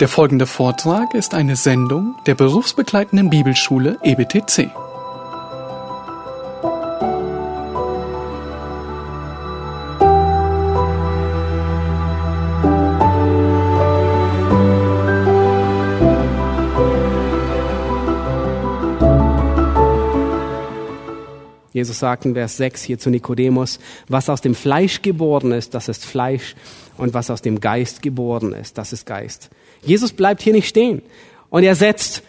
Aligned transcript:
Der 0.00 0.06
folgende 0.06 0.46
Vortrag 0.46 1.12
ist 1.14 1.34
eine 1.34 1.56
Sendung 1.56 2.14
der 2.24 2.36
berufsbegleitenden 2.36 3.30
Bibelschule 3.30 3.98
EBTC. 4.04 4.70
Jesus 21.72 21.98
sagt 21.98 22.24
in 22.24 22.34
Vers 22.34 22.56
6 22.56 22.82
hier 22.82 22.98
zu 22.98 23.10
Nikodemus, 23.10 23.78
was 24.08 24.28
aus 24.28 24.40
dem 24.40 24.54
Fleisch 24.54 25.02
geboren 25.02 25.52
ist, 25.52 25.74
das 25.74 25.88
ist 25.88 26.04
Fleisch, 26.04 26.54
und 26.98 27.14
was 27.14 27.30
aus 27.30 27.42
dem 27.42 27.60
Geist 27.60 28.02
geboren 28.02 28.52
ist, 28.52 28.78
das 28.78 28.92
ist 28.92 29.06
Geist. 29.06 29.50
Jesus 29.82 30.12
bleibt 30.12 30.42
hier 30.42 30.52
nicht 30.52 30.68
stehen 30.68 31.02
und 31.50 31.62
er 31.62 31.74
setzt 31.74 32.22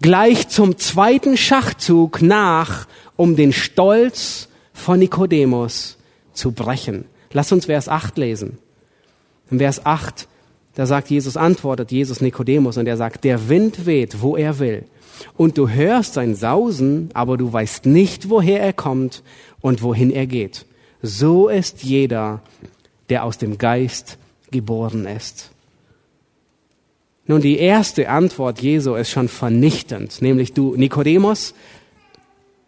gleich 0.00 0.48
zum 0.48 0.78
zweiten 0.78 1.36
Schachzug 1.36 2.22
nach, 2.22 2.86
um 3.16 3.36
den 3.36 3.52
Stolz 3.52 4.48
von 4.72 4.98
Nikodemus 4.98 5.98
zu 6.32 6.52
brechen. 6.52 7.04
Lass 7.32 7.52
uns 7.52 7.66
Vers 7.66 7.88
8 7.88 8.18
lesen. 8.18 8.58
In 9.50 9.58
Vers 9.58 9.84
8, 9.86 10.26
da 10.74 10.86
sagt 10.86 11.10
Jesus, 11.10 11.36
antwortet 11.36 11.92
Jesus 11.92 12.20
Nikodemus 12.20 12.76
und 12.76 12.86
er 12.86 12.96
sagt, 12.96 13.24
der 13.24 13.48
Wind 13.48 13.86
weht, 13.86 14.20
wo 14.20 14.36
er 14.36 14.58
will 14.58 14.84
und 15.36 15.58
du 15.58 15.68
hörst 15.68 16.14
sein 16.14 16.34
Sausen, 16.34 17.10
aber 17.14 17.36
du 17.36 17.52
weißt 17.52 17.86
nicht, 17.86 18.30
woher 18.30 18.60
er 18.60 18.72
kommt 18.72 19.22
und 19.60 19.82
wohin 19.82 20.10
er 20.10 20.26
geht. 20.26 20.66
So 21.02 21.48
ist 21.48 21.82
jeder, 21.82 22.42
der 23.08 23.24
aus 23.24 23.38
dem 23.38 23.58
Geist 23.58 24.18
geboren 24.50 25.06
ist. 25.06 25.50
Nun, 27.26 27.40
die 27.40 27.58
erste 27.58 28.08
Antwort 28.10 28.60
Jesu 28.60 28.94
ist 28.94 29.10
schon 29.10 29.28
vernichtend, 29.28 30.20
nämlich 30.20 30.52
du, 30.52 30.74
Nikodemus, 30.76 31.54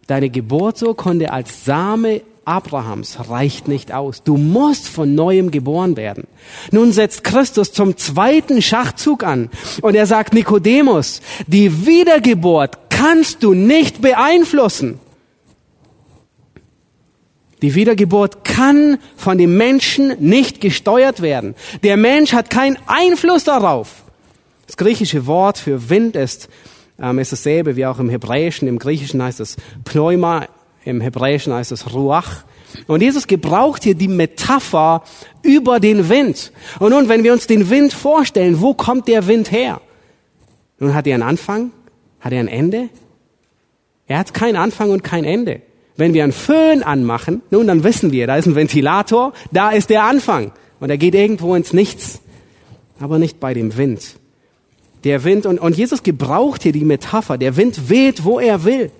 deine 0.06 0.30
Geburtsurkunde 0.30 1.30
als 1.30 1.64
Same 1.64 2.22
Abrahams 2.46 3.28
reicht 3.28 3.66
nicht 3.66 3.92
aus. 3.92 4.22
Du 4.22 4.36
musst 4.36 4.88
von 4.88 5.14
neuem 5.14 5.50
geboren 5.50 5.96
werden. 5.96 6.28
Nun 6.70 6.92
setzt 6.92 7.24
Christus 7.24 7.72
zum 7.72 7.96
zweiten 7.96 8.62
Schachzug 8.62 9.24
an 9.24 9.50
und 9.82 9.96
er 9.96 10.06
sagt, 10.06 10.32
Nikodemus, 10.32 11.20
die 11.48 11.86
Wiedergeburt 11.86 12.78
kannst 12.88 13.42
du 13.42 13.52
nicht 13.52 14.00
beeinflussen. 14.00 15.00
Die 17.62 17.74
Wiedergeburt 17.74 18.44
kann 18.44 18.98
von 19.16 19.38
dem 19.38 19.56
Menschen 19.56 20.14
nicht 20.18 20.60
gesteuert 20.60 21.22
werden. 21.22 21.54
Der 21.82 21.96
Mensch 21.96 22.32
hat 22.32 22.50
keinen 22.50 22.78
Einfluss 22.86 23.44
darauf. 23.44 24.04
Das 24.66 24.76
griechische 24.76 25.26
Wort 25.26 25.58
für 25.58 25.88
Wind 25.88 26.16
ist, 26.16 26.48
ähm, 27.00 27.18
ist 27.18 27.32
dasselbe 27.32 27.76
wie 27.76 27.86
auch 27.86 27.98
im 27.98 28.10
Hebräischen. 28.10 28.68
Im 28.68 28.78
Griechischen 28.78 29.22
heißt 29.22 29.40
es 29.40 29.56
Pneuma, 29.84 30.48
im 30.84 31.00
Hebräischen 31.00 31.52
heißt 31.52 31.72
es 31.72 31.92
Ruach. 31.94 32.44
Und 32.86 33.02
Jesus 33.02 33.26
gebraucht 33.26 33.84
hier 33.84 33.94
die 33.94 34.08
Metapher 34.08 35.02
über 35.42 35.80
den 35.80 36.08
Wind. 36.08 36.52
Und 36.78 36.90
nun, 36.90 37.08
wenn 37.08 37.24
wir 37.24 37.32
uns 37.32 37.46
den 37.46 37.70
Wind 37.70 37.92
vorstellen, 37.92 38.60
wo 38.60 38.74
kommt 38.74 39.08
der 39.08 39.26
Wind 39.26 39.50
her? 39.50 39.80
Nun 40.78 40.94
hat 40.94 41.06
er 41.06 41.14
einen 41.14 41.22
Anfang, 41.22 41.70
hat 42.20 42.32
er 42.32 42.40
ein 42.40 42.48
Ende? 42.48 42.90
Er 44.06 44.18
hat 44.18 44.34
keinen 44.34 44.56
Anfang 44.56 44.90
und 44.90 45.02
kein 45.02 45.24
Ende. 45.24 45.62
Wenn 45.96 46.14
wir 46.14 46.24
einen 46.24 46.32
Föhn 46.32 46.82
anmachen, 46.82 47.42
nun, 47.50 47.66
dann 47.66 47.84
wissen 47.84 48.12
wir, 48.12 48.26
da 48.26 48.36
ist 48.36 48.46
ein 48.46 48.54
Ventilator, 48.54 49.32
da 49.50 49.70
ist 49.70 49.90
der 49.90 50.04
Anfang. 50.04 50.52
Und 50.80 50.90
er 50.90 50.98
geht 50.98 51.14
irgendwo 51.14 51.54
ins 51.54 51.72
Nichts. 51.72 52.20
Aber 53.00 53.18
nicht 53.18 53.40
bei 53.40 53.54
dem 53.54 53.76
Wind. 53.76 54.16
Der 55.04 55.24
Wind, 55.24 55.46
und, 55.46 55.58
und 55.58 55.76
Jesus 55.76 56.02
gebraucht 56.02 56.62
hier 56.62 56.72
die 56.72 56.84
Metapher, 56.84 57.38
der 57.38 57.56
Wind 57.56 57.88
weht, 57.88 58.24
wo 58.24 58.40
er 58.40 58.64
will. 58.64 58.90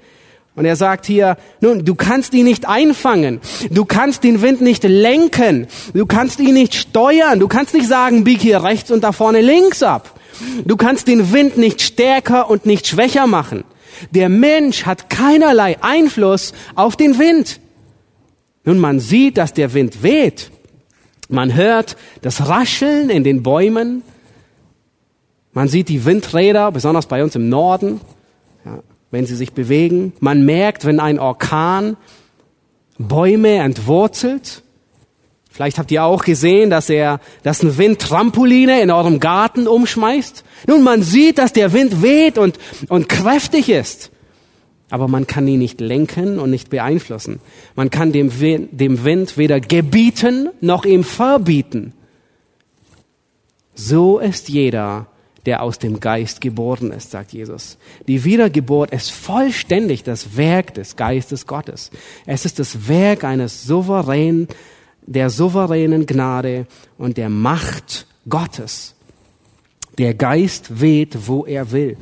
Und 0.55 0.65
er 0.65 0.77
sagt 0.77 1.05
hier, 1.05 1.37
nun, 1.61 1.85
du 1.85 1.95
kannst 1.95 2.33
ihn 2.33 2.45
nicht 2.47 2.67
einfangen. 2.67 3.41
Du 3.71 3.85
kannst 3.85 4.25
den 4.25 4.41
Wind 4.41 4.63
nicht 4.63 4.85
lenken. 4.85 5.67
Du 5.93 6.07
kannst 6.07 6.41
ihn 6.41 6.55
nicht 6.55 6.75
steuern. 6.75 7.39
Du 7.41 7.47
kannst 7.47 7.75
nicht 7.75 7.87
sagen, 7.87 8.25
bieg 8.25 8.41
hier 8.41 8.63
rechts 8.65 8.91
und 8.91 9.05
da 9.05 9.13
vorne 9.13 9.43
links 9.43 9.83
ab. 9.83 10.19
Du 10.65 10.77
kannst 10.77 11.09
den 11.09 11.33
Wind 11.33 11.59
nicht 11.59 11.83
stärker 11.83 12.49
und 12.49 12.65
nicht 12.65 12.87
schwächer 12.87 13.27
machen. 13.27 13.65
Der 14.11 14.29
Mensch 14.29 14.87
hat 14.87 15.11
keinerlei 15.11 15.83
Einfluss 15.83 16.53
auf 16.75 16.97
den 16.97 17.19
Wind. 17.19 17.61
Nun, 18.65 18.79
man 18.79 19.01
sieht, 19.01 19.37
dass 19.37 19.53
der 19.53 19.75
Wind 19.75 20.03
weht. 20.03 20.51
Man 21.29 21.55
hört 21.55 21.97
das 22.23 22.49
Rascheln 22.49 23.11
in 23.11 23.25
den 23.25 23.43
Bäumen. 23.43 24.03
Man 25.53 25.69
sieht 25.69 25.89
die 25.89 26.05
Windräder, 26.05 26.71
besonders 26.73 27.07
bei 27.07 27.23
uns 27.23 27.35
im 27.35 27.49
Norden 27.49 28.01
wenn 29.11 29.27
sie 29.27 29.37
sich 29.37 29.53
bewegen. 29.53 30.13
Man 30.21 30.45
merkt, 30.45 30.85
wenn 30.85 31.01
ein 31.01 31.19
Orkan 31.19 31.97
Bäume 32.99 33.57
entwurzelt. 33.57 34.63
Vielleicht 35.57 35.79
habt 35.79 35.91
ihr 35.91 36.05
auch 36.05 36.23
gesehen, 36.23 36.69
dass 36.69 36.91
er, 36.91 37.19
dass 37.43 37.63
ein 37.63 37.79
Wind 37.79 37.99
Trampoline 37.99 38.83
in 38.83 38.91
eurem 38.91 39.21
Garten 39.21 39.67
umschmeißt. 39.67 40.45
Nun, 40.67 40.83
man 40.83 41.03
sieht, 41.03 41.39
dass 41.39 41.55
der 41.55 41.73
Wind 41.73 42.03
weht 42.03 42.37
und, 42.37 42.59
und 42.91 43.09
kräftig 43.09 43.71
ist. 43.71 44.11
Aber 44.91 45.09
man 45.09 45.27
kann 45.27 45.49
ihn 45.49 45.59
nicht 45.59 45.81
lenken 45.81 46.39
und 46.39 46.51
nicht 46.51 46.69
beeinflussen. 46.69 47.41
Man 47.75 47.89
kann 47.89 48.13
dem 48.13 48.39
Wind, 48.39 48.79
dem 48.79 49.03
Wind 49.03 49.39
weder 49.39 49.59
gebieten 49.59 50.51
noch 50.61 50.85
ihm 50.85 51.05
verbieten. 51.05 51.95
So 53.75 54.19
ist 54.19 54.51
jeder, 54.51 55.07
der 55.47 55.63
aus 55.63 55.79
dem 55.79 56.01
Geist 56.01 56.43
geboren 56.43 56.91
ist, 56.91 57.13
sagt 57.13 57.33
Jesus. 57.33 57.79
Die 58.07 58.25
Wiedergeburt 58.25 58.91
ist 58.91 59.11
vollständig 59.11 60.03
das 60.03 60.37
Werk 60.37 60.75
des 60.75 60.97
Geistes 60.97 61.47
Gottes. 61.47 61.91
Es 62.27 62.45
ist 62.45 62.59
das 62.59 62.89
Werk 62.89 63.25
eines 63.25 63.65
souveränen, 63.65 64.49
der 65.07 65.31
souveränen 65.31 66.07
Gnade 66.07 66.67
und 66.99 67.17
der 67.17 67.29
Macht 67.29 68.07
Gottes. 68.29 68.95
Der 69.99 70.15
Geist 70.15 70.81
weht, 70.81 71.27
wo 71.27 71.47
er 71.47 71.73
will. 71.73 71.97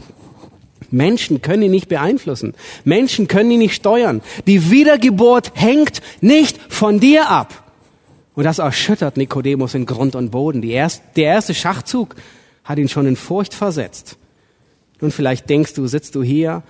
Menschen 0.90 1.42
können 1.42 1.62
ihn 1.62 1.70
nicht 1.70 1.88
beeinflussen. 1.88 2.54
Menschen 2.84 3.28
können 3.28 3.50
ihn 3.50 3.58
nicht 3.58 3.74
steuern. 3.74 4.22
Die 4.46 4.70
Wiedergeburt 4.70 5.52
hängt 5.54 6.00
nicht 6.20 6.58
von 6.68 7.00
dir 7.00 7.28
ab. 7.28 7.62
Und 8.34 8.44
das 8.44 8.58
erschüttert 8.58 9.16
Nikodemus 9.16 9.74
in 9.74 9.86
Grund 9.86 10.16
und 10.16 10.30
Boden. 10.30 10.62
Die 10.62 10.72
erste, 10.72 11.02
der 11.16 11.26
erste 11.26 11.54
Schachzug 11.54 12.16
hat 12.64 12.78
ihn 12.78 12.88
schon 12.88 13.06
in 13.06 13.16
Furcht 13.16 13.54
versetzt. 13.54 14.16
Nun, 15.00 15.10
vielleicht 15.10 15.48
denkst 15.50 15.74
du, 15.74 15.86
sitzt 15.86 16.14
du 16.14 16.22
hier 16.22 16.62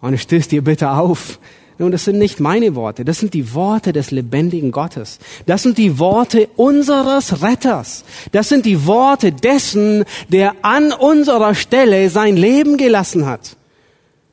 und 0.00 0.18
stößt 0.18 0.52
dir 0.52 0.62
bitte 0.62 0.90
auf. 0.92 1.38
Nun, 1.78 1.90
das 1.90 2.04
sind 2.04 2.18
nicht 2.18 2.38
meine 2.38 2.74
Worte, 2.76 3.04
das 3.04 3.18
sind 3.18 3.34
die 3.34 3.52
Worte 3.52 3.92
des 3.92 4.10
lebendigen 4.10 4.70
Gottes. 4.70 5.18
Das 5.46 5.62
sind 5.62 5.76
die 5.76 5.98
Worte 5.98 6.48
unseres 6.56 7.42
Retters. 7.42 8.04
Das 8.30 8.48
sind 8.48 8.64
die 8.64 8.86
Worte 8.86 9.32
dessen, 9.32 10.04
der 10.28 10.54
an 10.62 10.92
unserer 10.92 11.54
Stelle 11.54 12.10
sein 12.10 12.36
Leben 12.36 12.76
gelassen 12.76 13.26
hat. 13.26 13.56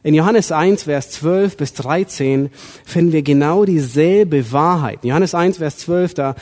In 0.04 0.16
Johannes 0.16 0.52
1, 0.52 0.84
Vers 0.84 1.12
12 1.12 1.58
bis 1.58 1.74
13 1.74 2.50
finden 2.86 3.12
wir 3.12 3.22
genau 3.22 3.66
dieselbe 3.66 4.52
Wahrheit. 4.52 5.00
In 5.04 5.10
Johannes 5.10 5.36
1, 5.36 5.58
Vers 5.58 5.78
12, 5.78 6.14
da 6.16 6.36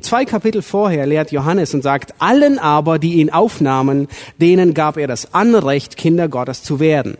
zwei 0.00 0.24
Kapitel 0.24 0.62
vorher 0.62 1.06
lehrt 1.06 1.30
Johannes 1.30 1.74
und 1.74 1.82
sagt, 1.82 2.14
allen 2.18 2.58
aber, 2.58 2.98
die 2.98 3.14
ihn 3.14 3.30
aufnahmen, 3.30 4.08
denen 4.40 4.74
gab 4.74 4.96
er 4.96 5.06
das 5.06 5.32
Anrecht, 5.32 5.96
Kinder 5.96 6.28
Gottes 6.28 6.64
zu 6.64 6.80
werden. 6.80 7.16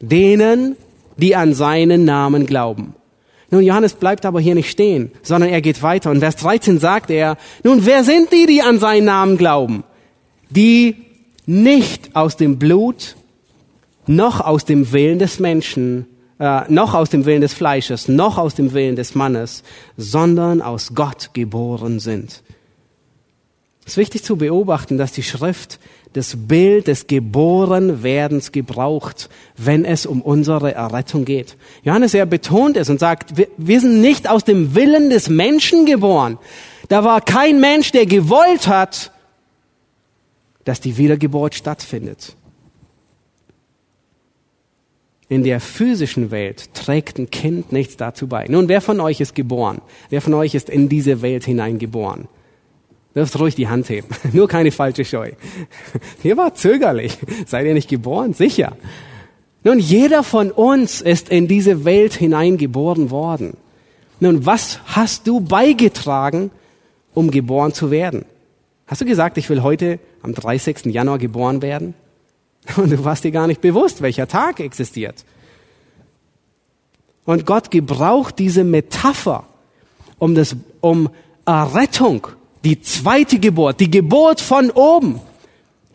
Denen, 0.00 0.76
die 1.16 1.36
an 1.36 1.54
seinen 1.54 2.04
Namen 2.04 2.46
glauben. 2.46 2.94
Nun, 3.50 3.62
Johannes 3.62 3.94
bleibt 3.94 4.26
aber 4.26 4.40
hier 4.40 4.54
nicht 4.54 4.70
stehen, 4.70 5.12
sondern 5.22 5.50
er 5.50 5.60
geht 5.60 5.82
weiter. 5.82 6.10
Und 6.10 6.20
Vers 6.20 6.36
13 6.36 6.78
sagt 6.78 7.10
er, 7.10 7.36
nun, 7.62 7.86
wer 7.86 8.02
sind 8.02 8.32
die, 8.32 8.46
die 8.46 8.62
an 8.62 8.78
seinen 8.78 9.04
Namen 9.04 9.38
glauben? 9.38 9.84
Die 10.50 10.96
nicht 11.46 12.16
aus 12.16 12.36
dem 12.36 12.58
Blut 12.58 13.16
noch 14.06 14.40
aus 14.40 14.64
dem 14.64 14.92
Willen 14.92 15.18
des 15.18 15.38
Menschen, 15.38 16.06
äh, 16.38 16.62
noch 16.68 16.94
aus 16.94 17.10
dem 17.10 17.24
Willen 17.24 17.40
des 17.40 17.54
Fleisches, 17.54 18.08
noch 18.08 18.38
aus 18.38 18.54
dem 18.54 18.72
Willen 18.72 18.96
des 18.96 19.14
Mannes, 19.14 19.62
sondern 19.96 20.60
aus 20.60 20.94
Gott 20.94 21.30
geboren 21.32 22.00
sind. 22.00 22.42
Es 23.86 23.92
ist 23.92 23.96
wichtig 23.98 24.24
zu 24.24 24.36
beobachten, 24.36 24.98
dass 24.98 25.12
die 25.12 25.22
Schrift 25.22 25.78
das 26.14 26.36
Bild 26.36 26.86
des 26.86 27.08
Geborenwerdens 27.08 28.52
gebraucht, 28.52 29.28
wenn 29.56 29.84
es 29.84 30.06
um 30.06 30.22
unsere 30.22 30.72
Errettung 30.72 31.24
geht. 31.24 31.56
Johannes, 31.82 32.14
er 32.14 32.24
betont 32.24 32.76
es 32.76 32.88
und 32.88 33.00
sagt, 33.00 33.36
wir, 33.36 33.48
wir 33.56 33.80
sind 33.80 34.00
nicht 34.00 34.30
aus 34.30 34.44
dem 34.44 34.76
Willen 34.76 35.10
des 35.10 35.28
Menschen 35.28 35.86
geboren. 35.86 36.38
Da 36.88 37.02
war 37.02 37.20
kein 37.20 37.60
Mensch, 37.60 37.90
der 37.90 38.06
gewollt 38.06 38.68
hat, 38.68 39.10
dass 40.64 40.80
die 40.80 40.96
Wiedergeburt 40.96 41.56
stattfindet. 41.56 42.36
In 45.28 45.42
der 45.42 45.58
physischen 45.58 46.30
Welt 46.30 46.72
trägt 46.74 47.18
ein 47.18 47.30
Kind 47.30 47.72
nichts 47.72 47.96
dazu 47.96 48.28
bei. 48.28 48.46
Nun, 48.48 48.68
wer 48.68 48.80
von 48.80 49.00
euch 49.00 49.20
ist 49.20 49.34
geboren? 49.34 49.80
Wer 50.10 50.20
von 50.20 50.34
euch 50.34 50.54
ist 50.54 50.70
in 50.70 50.88
diese 50.88 51.22
Welt 51.22 51.44
hineingeboren? 51.44 52.28
Dürft 53.14 53.38
ruhig 53.38 53.54
die 53.54 53.68
Hand 53.68 53.88
heben. 53.88 54.08
Nur 54.32 54.48
keine 54.48 54.72
falsche 54.72 55.04
Scheu. 55.04 55.32
Ihr 56.22 56.36
war 56.36 56.54
zögerlich. 56.54 57.16
Seid 57.46 57.66
ihr 57.66 57.74
nicht 57.74 57.88
geboren? 57.88 58.34
Sicher. 58.34 58.76
Nun, 59.62 59.78
jeder 59.78 60.22
von 60.22 60.50
uns 60.50 61.00
ist 61.00 61.28
in 61.28 61.48
diese 61.48 61.84
Welt 61.84 62.14
hineingeboren 62.14 63.10
worden. 63.10 63.56
Nun, 64.20 64.44
was 64.46 64.80
hast 64.86 65.26
du 65.26 65.40
beigetragen, 65.40 66.50
um 67.14 67.30
geboren 67.30 67.72
zu 67.72 67.90
werden? 67.90 68.24
Hast 68.86 69.00
du 69.00 69.06
gesagt, 69.06 69.38
ich 69.38 69.48
will 69.48 69.62
heute 69.62 69.98
am 70.22 70.34
30. 70.34 70.86
Januar 70.86 71.18
geboren 71.18 71.62
werden? 71.62 71.94
Und 72.76 72.90
du 72.90 73.04
warst 73.04 73.24
dir 73.24 73.30
gar 73.30 73.46
nicht 73.46 73.60
bewusst, 73.60 74.02
welcher 74.02 74.28
Tag 74.28 74.60
existiert. 74.60 75.24
Und 77.24 77.46
Gott 77.46 77.70
gebraucht 77.70 78.38
diese 78.38 78.64
Metapher, 78.64 79.44
um 80.18 80.34
das, 80.34 80.56
um 80.80 81.08
Errettung, 81.46 82.28
die 82.64 82.80
zweite 82.80 83.38
Geburt, 83.38 83.80
die 83.80 83.90
Geburt 83.90 84.40
von 84.40 84.70
oben 84.70 85.20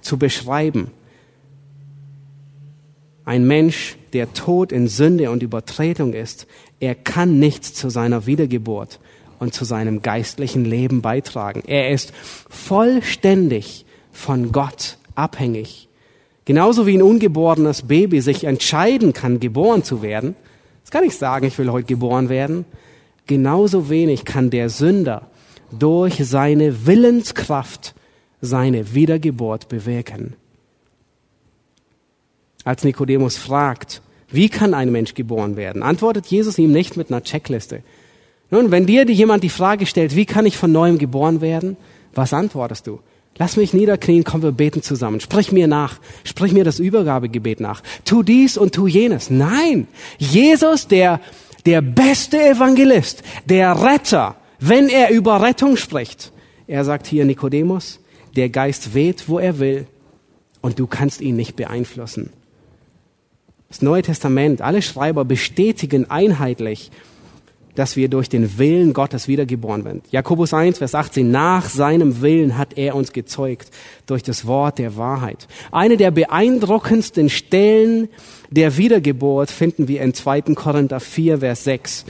zu 0.01 0.17
beschreiben. 0.17 0.91
Ein 3.25 3.45
Mensch, 3.47 3.97
der 4.13 4.33
tot 4.33 4.71
in 4.71 4.87
Sünde 4.87 5.31
und 5.31 5.43
Übertretung 5.43 6.13
ist, 6.13 6.47
er 6.79 6.95
kann 6.95 7.39
nichts 7.39 7.73
zu 7.73 7.89
seiner 7.89 8.25
Wiedergeburt 8.25 8.99
und 9.39 9.53
zu 9.53 9.65
seinem 9.65 10.01
geistlichen 10.01 10.65
Leben 10.65 11.01
beitragen. 11.01 11.63
Er 11.65 11.89
ist 11.91 12.13
vollständig 12.49 13.85
von 14.11 14.51
Gott 14.51 14.97
abhängig. 15.15 15.89
Genauso 16.45 16.87
wie 16.87 16.97
ein 16.97 17.03
ungeborenes 17.03 17.83
Baby 17.83 18.21
sich 18.21 18.45
entscheiden 18.45 19.13
kann, 19.13 19.39
geboren 19.39 19.83
zu 19.83 20.01
werden. 20.01 20.35
Das 20.81 20.91
kann 20.91 21.03
ich 21.03 21.15
sagen, 21.15 21.45
ich 21.45 21.57
will 21.57 21.71
heute 21.71 21.87
geboren 21.87 22.29
werden. 22.29 22.65
Genauso 23.27 23.89
wenig 23.89 24.25
kann 24.25 24.49
der 24.49 24.69
Sünder 24.69 25.28
durch 25.77 26.25
seine 26.25 26.85
Willenskraft 26.85 27.95
seine 28.41 28.93
Wiedergeburt 28.93 29.67
bewirken. 29.67 30.33
Als 32.63 32.83
Nikodemus 32.83 33.37
fragt, 33.37 34.01
wie 34.31 34.49
kann 34.49 34.73
ein 34.73 34.91
Mensch 34.91 35.13
geboren 35.13 35.57
werden, 35.57 35.83
antwortet 35.83 36.27
Jesus 36.27 36.57
ihm 36.57 36.71
nicht 36.71 36.97
mit 36.97 37.11
einer 37.11 37.23
Checkliste. 37.23 37.81
Nun, 38.51 38.71
wenn 38.71 38.85
dir 38.85 39.05
jemand 39.05 39.43
die 39.43 39.49
Frage 39.49 39.85
stellt, 39.85 40.15
wie 40.15 40.25
kann 40.25 40.45
ich 40.45 40.57
von 40.57 40.71
neuem 40.71 40.97
geboren 40.97 41.41
werden, 41.41 41.77
was 42.13 42.33
antwortest 42.33 42.87
du? 42.87 42.99
Lass 43.37 43.55
mich 43.55 43.73
niederknien, 43.73 44.25
komm, 44.25 44.43
wir 44.43 44.51
beten 44.51 44.81
zusammen. 44.81 45.21
Sprich 45.21 45.53
mir 45.53 45.67
nach. 45.67 45.99
Sprich 46.25 46.51
mir 46.51 46.65
das 46.65 46.79
Übergabegebet 46.79 47.61
nach. 47.61 47.81
Tu 48.03 48.21
dies 48.21 48.57
und 48.57 48.75
tu 48.75 48.85
jenes. 48.87 49.29
Nein. 49.29 49.87
Jesus, 50.17 50.87
der, 50.87 51.21
der 51.65 51.81
beste 51.81 52.37
Evangelist, 52.37 53.23
der 53.45 53.81
Retter, 53.81 54.35
wenn 54.59 54.89
er 54.89 55.09
über 55.11 55.41
Rettung 55.41 55.77
spricht. 55.77 56.31
Er 56.67 56.85
sagt 56.85 57.07
hier 57.07 57.25
Nikodemus, 57.25 57.99
der 58.35 58.49
Geist 58.49 58.93
weht, 58.93 59.27
wo 59.27 59.39
er 59.39 59.59
will 59.59 59.87
und 60.61 60.79
du 60.79 60.87
kannst 60.87 61.21
ihn 61.21 61.35
nicht 61.35 61.55
beeinflussen. 61.55 62.31
Das 63.69 63.81
Neue 63.81 64.01
Testament, 64.01 64.61
alle 64.61 64.81
Schreiber 64.81 65.25
bestätigen 65.25 66.09
einheitlich, 66.09 66.91
dass 67.75 67.95
wir 67.95 68.09
durch 68.09 68.27
den 68.27 68.57
Willen 68.57 68.93
Gottes 68.93 69.27
wiedergeboren 69.27 69.85
werden. 69.85 70.01
Jakobus 70.11 70.53
1, 70.53 70.79
Vers 70.79 70.95
18, 70.95 71.31
nach 71.31 71.69
seinem 71.69 72.21
Willen 72.21 72.57
hat 72.57 72.77
er 72.77 72.95
uns 72.95 73.13
gezeugt 73.13 73.69
durch 74.05 74.23
das 74.23 74.45
Wort 74.45 74.79
der 74.79 74.97
Wahrheit. 74.97 75.47
Eine 75.71 75.95
der 75.95 76.11
beeindruckendsten 76.11 77.29
Stellen 77.29 78.09
der 78.49 78.75
Wiedergeburt 78.75 79.51
finden 79.51 79.87
wir 79.87 80.01
in 80.01 80.13
2. 80.13 80.41
Korinther 80.55 80.99
4, 80.99 81.37
Vers 81.37 81.63
6. 81.63 82.05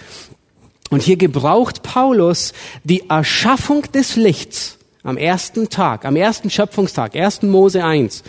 Und 0.89 1.03
hier 1.03 1.17
gebraucht 1.17 1.83
Paulus 1.83 2.53
die 2.83 3.09
Erschaffung 3.09 3.83
des 3.91 4.15
Lichts 4.15 4.77
am 5.03 5.17
ersten 5.17 5.69
Tag, 5.69 6.05
am 6.05 6.15
ersten 6.15 6.49
Schöpfungstag, 6.49 7.15
1. 7.15 7.43
Mose 7.43 7.83
1, 7.83 8.23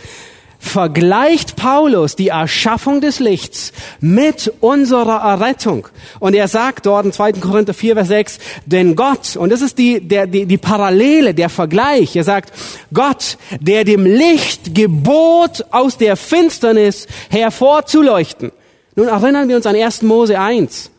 vergleicht 0.61 1.55
Paulus 1.55 2.15
die 2.15 2.27
Erschaffung 2.27 3.01
des 3.01 3.19
Lichts 3.19 3.73
mit 3.99 4.53
unserer 4.61 5.21
Errettung. 5.21 5.87
Und 6.19 6.35
er 6.35 6.47
sagt 6.47 6.85
dort 6.85 7.05
in 7.05 7.11
2. 7.11 7.33
Korinther 7.33 7.73
4, 7.73 7.95
Vers 7.95 8.07
6, 8.07 8.39
denn 8.67 8.95
Gott, 8.95 9.35
und 9.35 9.51
das 9.51 9.61
ist 9.61 9.79
die, 9.79 9.99
der, 9.99 10.27
die, 10.27 10.45
die 10.45 10.57
Parallele, 10.59 11.33
der 11.33 11.49
Vergleich, 11.49 12.15
er 12.15 12.23
sagt, 12.23 12.53
Gott, 12.93 13.37
der 13.59 13.83
dem 13.83 14.05
Licht 14.05 14.75
gebot, 14.75 15.65
aus 15.71 15.97
der 15.97 16.15
Finsternis 16.15 17.07
hervorzuleuchten. 17.29 18.51
Nun 18.95 19.07
erinnern 19.07 19.49
wir 19.49 19.55
uns 19.55 19.65
an 19.65 19.75
1. 19.75 20.03
Mose 20.03 20.39
1. 20.39 20.91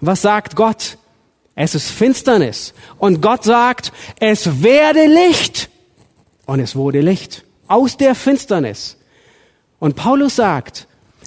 Was 0.00 0.22
sagt 0.22 0.56
Gott? 0.56 0.96
Es 1.54 1.74
ist 1.74 1.90
Finsternis. 1.90 2.72
Und 2.98 3.20
Gott 3.20 3.44
sagt, 3.44 3.92
es 4.18 4.62
werde 4.62 5.06
Licht. 5.06 5.68
Und 6.46 6.60
es 6.60 6.74
wurde 6.74 7.00
Licht 7.00 7.44
aus 7.68 7.96
der 7.96 8.14
Finsternis. 8.14 8.96
Und 9.78 9.96
Paulus 9.96 10.36
sagt, 10.36 10.86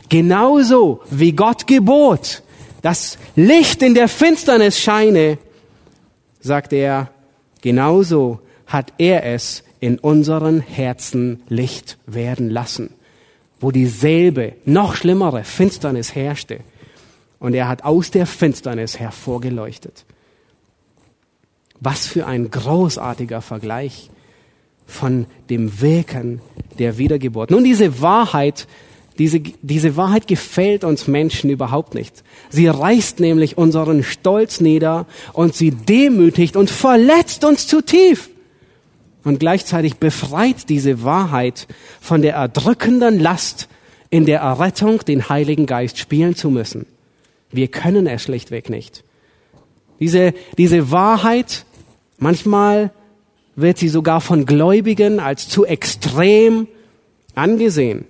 genauso 0.09 1.01
wie 1.09 1.33
Gott 1.33 1.67
gebot, 1.67 2.43
dass 2.81 3.17
Licht 3.35 3.81
in 3.81 3.93
der 3.93 4.07
Finsternis 4.07 4.79
scheine, 4.79 5.37
sagt 6.39 6.73
er, 6.73 7.09
genauso 7.61 8.41
hat 8.67 8.93
er 8.97 9.25
es 9.25 9.63
in 9.79 9.99
unseren 9.99 10.59
Herzen 10.59 11.43
Licht 11.47 11.97
werden 12.05 12.49
lassen, 12.49 12.93
wo 13.59 13.71
dieselbe, 13.71 14.53
noch 14.65 14.95
schlimmere 14.95 15.43
Finsternis 15.43 16.15
herrschte. 16.15 16.59
Und 17.43 17.53
er 17.55 17.67
hat 17.67 17.83
aus 17.83 18.09
der 18.09 18.25
Finsternis 18.25 18.99
hervorgeleuchtet. 18.99 20.05
Was 21.81 22.07
für 22.07 22.25
ein 22.25 22.49
großartiger 22.49 23.41
Vergleich 23.41 24.09
von 24.85 25.25
dem 25.49 25.81
Wirken 25.81 26.39
der 26.79 26.97
Wiedergeburt. 26.97 27.51
Nun, 27.51 27.65
diese 27.65 27.99
Wahrheit, 27.99 28.65
diese, 29.17 29.41
diese 29.41 29.97
Wahrheit 29.97 30.25
gefällt 30.27 30.85
uns 30.85 31.09
Menschen 31.09 31.49
überhaupt 31.49 31.95
nicht. 31.95 32.23
Sie 32.49 32.67
reißt 32.67 33.19
nämlich 33.19 33.57
unseren 33.57 34.03
Stolz 34.03 34.61
nieder 34.61 35.05
und 35.33 35.53
sie 35.53 35.71
demütigt 35.71 36.55
und 36.55 36.69
verletzt 36.69 37.43
uns 37.43 37.67
zu 37.67 37.81
tief. 37.81 38.29
Und 39.25 39.41
gleichzeitig 39.41 39.97
befreit 39.97 40.69
diese 40.69 41.03
Wahrheit 41.03 41.67
von 41.99 42.21
der 42.21 42.35
erdrückenden 42.35 43.19
Last, 43.19 43.67
in 44.09 44.25
der 44.25 44.39
Errettung 44.39 45.03
den 45.03 45.27
Heiligen 45.27 45.65
Geist 45.65 45.97
spielen 45.97 46.37
zu 46.37 46.49
müssen. 46.49 46.85
Wir 47.53 47.67
können 47.67 48.07
es 48.07 48.23
schlichtweg 48.23 48.69
nicht. 48.69 49.03
Diese, 49.99 50.33
diese 50.57 50.91
Wahrheit, 50.91 51.65
manchmal 52.17 52.91
wird 53.55 53.77
sie 53.77 53.89
sogar 53.89 54.21
von 54.21 54.45
Gläubigen 54.45 55.19
als 55.19 55.47
zu 55.47 55.65
extrem 55.65 56.67
angesehen. 57.35 58.05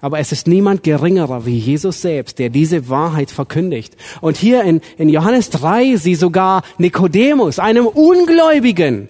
Aber 0.00 0.18
es 0.18 0.32
ist 0.32 0.46
niemand 0.46 0.82
geringerer 0.82 1.46
wie 1.46 1.56
Jesus 1.56 2.02
selbst, 2.02 2.38
der 2.38 2.50
diese 2.50 2.90
Wahrheit 2.90 3.30
verkündigt. 3.30 3.96
Und 4.20 4.36
hier 4.36 4.62
in, 4.62 4.82
in 4.98 5.08
Johannes 5.08 5.48
3 5.48 5.96
sie 5.96 6.14
sogar 6.14 6.62
Nikodemus, 6.76 7.58
einem 7.58 7.86
Ungläubigen, 7.86 9.08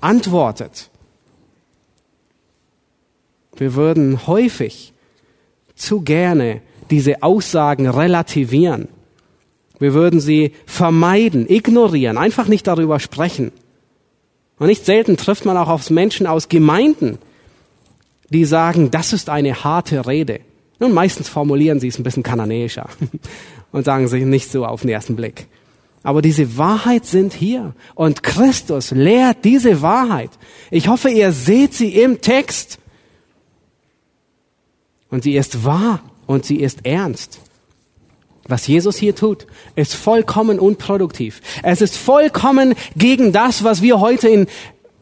antwortet. 0.00 0.88
Wir 3.54 3.74
würden 3.74 4.26
häufig 4.26 4.94
zu 5.74 6.00
gerne 6.00 6.62
diese 6.90 7.22
Aussagen 7.22 7.86
relativieren. 7.86 8.88
Wir 9.80 9.94
würden 9.94 10.20
sie 10.20 10.52
vermeiden, 10.66 11.50
ignorieren, 11.50 12.18
einfach 12.18 12.46
nicht 12.46 12.66
darüber 12.66 13.00
sprechen. 13.00 13.50
Und 14.58 14.66
nicht 14.66 14.84
selten 14.84 15.16
trifft 15.16 15.46
man 15.46 15.56
auch 15.56 15.68
auf 15.68 15.90
Menschen 15.90 16.26
aus 16.26 16.48
Gemeinden, 16.48 17.18
die 18.28 18.44
sagen, 18.44 18.90
das 18.90 19.12
ist 19.12 19.30
eine 19.30 19.64
harte 19.64 20.06
Rede. 20.06 20.40
Nun, 20.78 20.92
meistens 20.92 21.28
formulieren 21.28 21.80
sie 21.80 21.88
es 21.88 21.98
ein 21.98 22.04
bisschen 22.04 22.22
kananäischer 22.22 22.88
und 23.72 23.84
sagen 23.84 24.06
sich 24.06 24.24
nicht 24.24 24.50
so 24.50 24.64
auf 24.64 24.82
den 24.82 24.90
ersten 24.90 25.16
Blick. 25.16 25.46
Aber 26.02 26.22
diese 26.22 26.56
Wahrheit 26.56 27.04
sind 27.06 27.34
hier. 27.34 27.74
Und 27.94 28.22
Christus 28.22 28.90
lehrt 28.90 29.44
diese 29.44 29.82
Wahrheit. 29.82 30.30
Ich 30.70 30.88
hoffe, 30.88 31.10
ihr 31.10 31.32
seht 31.32 31.74
sie 31.74 31.94
im 32.00 32.20
Text. 32.20 32.78
Und 35.10 35.24
sie 35.24 35.36
ist 35.36 35.64
wahr 35.64 36.00
und 36.26 36.46
sie 36.46 36.56
ist 36.56 36.86
ernst. 36.86 37.40
Was 38.50 38.66
Jesus 38.66 38.96
hier 38.96 39.14
tut, 39.14 39.46
ist 39.76 39.94
vollkommen 39.94 40.58
unproduktiv. 40.58 41.40
Es 41.62 41.80
ist 41.80 41.96
vollkommen 41.96 42.74
gegen 42.96 43.32
das, 43.32 43.62
was 43.62 43.80
wir 43.80 44.00
heute 44.00 44.28
in 44.28 44.46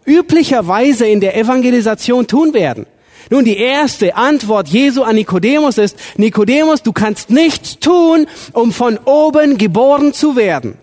üblicherweise 0.05 1.07
in 1.07 1.21
der 1.21 1.37
Evangelisation 1.37 2.26
tun 2.26 2.52
werden. 2.52 2.87
Nun, 3.31 3.45
die 3.45 3.57
erste 3.57 4.17
Antwort 4.17 4.69
Jesu 4.69 5.02
an 5.02 5.17
Nikodemus 5.17 5.78
ist, 5.78 5.97
Nikodemus, 6.17 6.83
du 6.83 6.93
kannst 6.93 7.31
nichts 7.31 7.78
tun, 7.78 8.26
um 8.52 8.73
von 8.73 8.99
oben 9.05 9.59
geboren 9.59 10.12
zu 10.12 10.37
werden. 10.37 10.78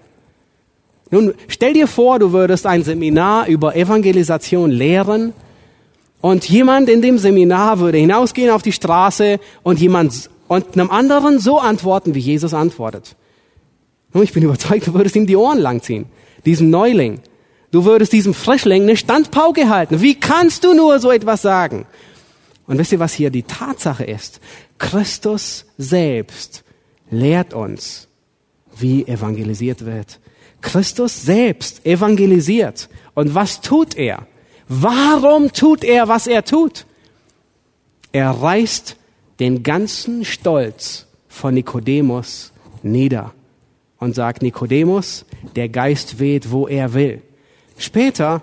Nun, 1.11 1.33
stell 1.47 1.73
dir 1.73 1.87
vor, 1.87 2.19
du 2.19 2.31
würdest 2.33 2.65
ein 2.65 2.83
Seminar 2.83 3.47
über 3.47 3.75
Evangelisation 3.75 4.71
lehren 4.71 5.33
und 6.21 6.49
jemand 6.49 6.89
in 6.89 7.03
dem 7.03 7.19
Seminar 7.19 7.79
würde 7.79 7.99
hinausgehen 7.99 8.49
auf 8.49 8.63
die 8.63 8.71
Straße 8.71 9.39
und 9.61 9.79
jemand 9.79 10.29
und 10.47 10.73
einem 10.73 10.91
anderen 10.91 11.39
so 11.39 11.59
antworten, 11.59 12.13
wie 12.15 12.19
Jesus 12.19 12.53
antwortet. 12.53 13.15
Und 14.13 14.23
ich 14.23 14.33
bin 14.33 14.43
überzeugt, 14.43 14.87
du 14.87 14.93
würdest 14.93 15.15
ihm 15.15 15.27
die 15.27 15.35
Ohren 15.35 15.59
langziehen, 15.59 16.05
diesem 16.45 16.69
Neuling. 16.69 17.19
Du 17.71 17.83
würdest 17.83 18.13
diesem 18.13 18.33
Frischling 18.33 18.83
eine 18.83 18.95
Standpauke 18.95 19.69
halten. 19.69 20.01
Wie 20.01 20.15
kannst 20.15 20.63
du 20.63 20.73
nur 20.73 20.99
so 20.99 21.11
etwas 21.11 21.41
sagen? 21.41 21.85
Und 22.67 22.77
wisst 22.77 22.93
ihr, 22.93 22.99
was 22.99 23.13
hier 23.13 23.29
die 23.29 23.43
Tatsache 23.43 24.05
ist? 24.05 24.39
Christus 24.77 25.65
selbst 25.77 26.63
lehrt 27.09 27.53
uns, 27.53 28.07
wie 28.77 29.05
evangelisiert 29.05 29.85
wird. 29.85 30.19
Christus 30.61 31.23
selbst 31.23 31.85
evangelisiert. 31.85 32.89
Und 33.13 33.35
was 33.35 33.61
tut 33.61 33.95
er? 33.95 34.27
Warum 34.67 35.51
tut 35.51 35.83
er, 35.83 36.07
was 36.07 36.27
er 36.27 36.43
tut? 36.43 36.85
Er 38.11 38.31
reißt 38.31 38.95
den 39.39 39.63
ganzen 39.63 40.25
Stolz 40.25 41.07
von 41.27 41.53
Nikodemus 41.53 42.51
nieder 42.83 43.33
und 43.99 44.15
sagt, 44.15 44.41
Nikodemus, 44.41 45.25
der 45.55 45.69
Geist 45.69 46.19
weht, 46.19 46.51
wo 46.51 46.67
er 46.67 46.93
will. 46.93 47.21
Später 47.77 48.41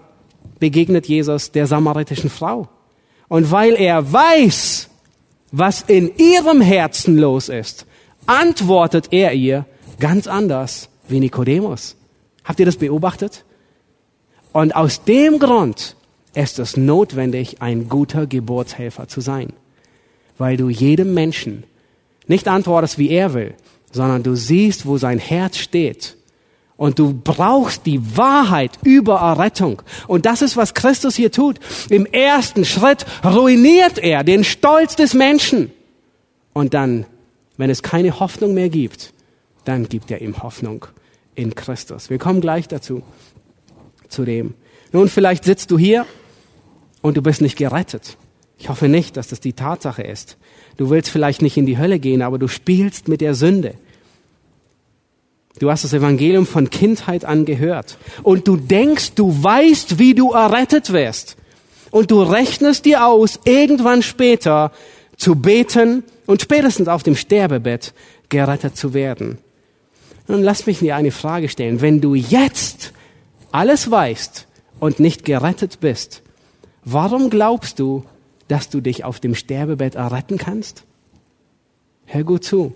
begegnet 0.58 1.06
Jesus 1.06 1.52
der 1.52 1.66
samaritischen 1.66 2.30
Frau. 2.30 2.68
Und 3.28 3.50
weil 3.50 3.74
er 3.74 4.12
weiß, 4.12 4.88
was 5.50 5.82
in 5.82 6.16
ihrem 6.16 6.60
Herzen 6.60 7.16
los 7.16 7.48
ist, 7.48 7.86
antwortet 8.26 9.08
er 9.10 9.32
ihr 9.32 9.66
ganz 9.98 10.26
anders 10.26 10.88
wie 11.08 11.20
Nikodemus. 11.20 11.96
Habt 12.44 12.60
ihr 12.60 12.66
das 12.66 12.76
beobachtet? 12.76 13.44
Und 14.52 14.74
aus 14.74 15.04
dem 15.04 15.38
Grund 15.38 15.96
ist 16.34 16.58
es 16.58 16.76
notwendig, 16.76 17.62
ein 17.62 17.88
guter 17.88 18.26
Geburtshelfer 18.26 19.08
zu 19.08 19.20
sein, 19.20 19.52
weil 20.42 20.56
du 20.56 20.70
jedem 20.70 21.14
Menschen 21.14 21.62
nicht 22.26 22.48
antwortest, 22.48 22.98
wie 22.98 23.10
er 23.10 23.32
will, 23.32 23.54
sondern 23.92 24.24
du 24.24 24.34
siehst, 24.34 24.86
wo 24.86 24.98
sein 24.98 25.20
Herz 25.20 25.56
steht 25.56 26.16
und 26.76 26.98
du 26.98 27.14
brauchst 27.14 27.86
die 27.86 28.16
Wahrheit 28.16 28.72
über 28.82 29.20
Errettung. 29.20 29.82
Und 30.08 30.26
das 30.26 30.42
ist, 30.42 30.56
was 30.56 30.74
Christus 30.74 31.14
hier 31.14 31.30
tut. 31.30 31.60
Im 31.90 32.06
ersten 32.06 32.64
Schritt 32.64 33.06
ruiniert 33.24 33.98
er 33.98 34.24
den 34.24 34.42
Stolz 34.42 34.96
des 34.96 35.14
Menschen. 35.14 35.70
Und 36.54 36.74
dann, 36.74 37.06
wenn 37.56 37.70
es 37.70 37.84
keine 37.84 38.18
Hoffnung 38.18 38.52
mehr 38.52 38.68
gibt, 38.68 39.14
dann 39.64 39.88
gibt 39.88 40.10
er 40.10 40.22
ihm 40.22 40.42
Hoffnung 40.42 40.86
in 41.36 41.54
Christus. 41.54 42.10
Wir 42.10 42.18
kommen 42.18 42.40
gleich 42.40 42.66
dazu, 42.66 43.04
zu 44.08 44.24
dem. 44.24 44.54
Nun, 44.90 45.08
vielleicht 45.08 45.44
sitzt 45.44 45.70
du 45.70 45.78
hier 45.78 46.04
und 47.00 47.16
du 47.16 47.22
bist 47.22 47.42
nicht 47.42 47.56
gerettet. 47.56 48.16
Ich 48.58 48.68
hoffe 48.68 48.88
nicht, 48.88 49.16
dass 49.16 49.28
das 49.28 49.40
die 49.40 49.54
Tatsache 49.54 50.02
ist. 50.02 50.36
Du 50.76 50.90
willst 50.90 51.10
vielleicht 51.10 51.42
nicht 51.42 51.56
in 51.56 51.66
die 51.66 51.78
Hölle 51.78 51.98
gehen, 51.98 52.22
aber 52.22 52.38
du 52.38 52.48
spielst 52.48 53.08
mit 53.08 53.20
der 53.20 53.34
Sünde. 53.34 53.74
Du 55.58 55.70
hast 55.70 55.84
das 55.84 55.92
Evangelium 55.92 56.46
von 56.46 56.70
Kindheit 56.70 57.24
an 57.24 57.44
gehört. 57.44 57.98
Und 58.22 58.48
du 58.48 58.56
denkst, 58.56 59.12
du 59.14 59.42
weißt, 59.42 59.98
wie 59.98 60.14
du 60.14 60.32
errettet 60.32 60.92
wirst. 60.92 61.36
Und 61.90 62.10
du 62.10 62.22
rechnest 62.22 62.84
dir 62.84 63.06
aus, 63.06 63.38
irgendwann 63.44 64.02
später 64.02 64.72
zu 65.16 65.36
beten 65.36 66.04
und 66.26 66.40
spätestens 66.40 66.88
auf 66.88 67.02
dem 67.02 67.16
Sterbebett 67.16 67.92
gerettet 68.28 68.76
zu 68.76 68.94
werden. 68.94 69.38
Nun 70.26 70.42
lass 70.42 70.66
mich 70.66 70.78
dir 70.78 70.96
eine 70.96 71.10
Frage 71.10 71.48
stellen. 71.48 71.80
Wenn 71.80 72.00
du 72.00 72.14
jetzt 72.14 72.92
alles 73.50 73.90
weißt 73.90 74.46
und 74.80 75.00
nicht 75.00 75.24
gerettet 75.24 75.80
bist, 75.80 76.22
warum 76.84 77.28
glaubst 77.28 77.78
du, 77.78 78.04
dass 78.52 78.68
du 78.68 78.82
dich 78.82 79.02
auf 79.02 79.18
dem 79.18 79.34
Sterbebett 79.34 79.94
erretten 79.94 80.36
kannst? 80.36 80.84
Hör 82.04 82.22
gut 82.22 82.44
zu. 82.44 82.74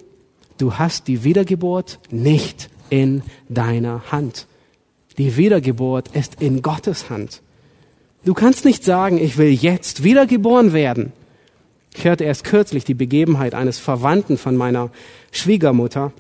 Du 0.57 0.79
hast 0.79 1.07
die 1.07 1.23
Wiedergeburt 1.23 1.99
nicht 2.11 2.71
in 2.89 3.23
deiner 3.51 4.11
Hand. 4.11 4.47
Die 5.19 5.37
Wiedergeburt 5.37 6.09
ist 6.17 6.41
in 6.41 6.63
Gottes 6.63 7.11
Hand. 7.11 7.43
Du 8.25 8.33
kannst 8.33 8.65
nicht 8.65 8.85
sagen, 8.85 9.19
ich 9.19 9.37
will 9.37 9.51
jetzt 9.51 10.03
wiedergeboren 10.03 10.73
werden. 10.73 11.13
Ich 11.95 12.07
hörte 12.07 12.25
erst 12.25 12.45
kürzlich 12.45 12.87
die 12.87 12.95
Begebenheit 12.95 13.55
eines 13.55 13.79
Verwandten 13.79 14.39
von 14.39 14.57
meiner 14.57 14.89
Schwiegermutter. 15.31 16.11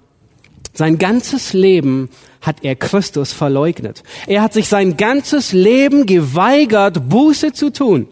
Sein 0.74 0.98
ganzes 0.98 1.54
Leben 1.54 2.10
hat 2.42 2.62
er 2.62 2.76
Christus 2.76 3.32
verleugnet. 3.32 4.02
Er 4.26 4.42
hat 4.42 4.52
sich 4.52 4.68
sein 4.68 4.98
ganzes 4.98 5.52
Leben 5.52 6.04
geweigert, 6.04 7.08
Buße 7.08 7.54
zu 7.54 7.72
tun 7.72 8.08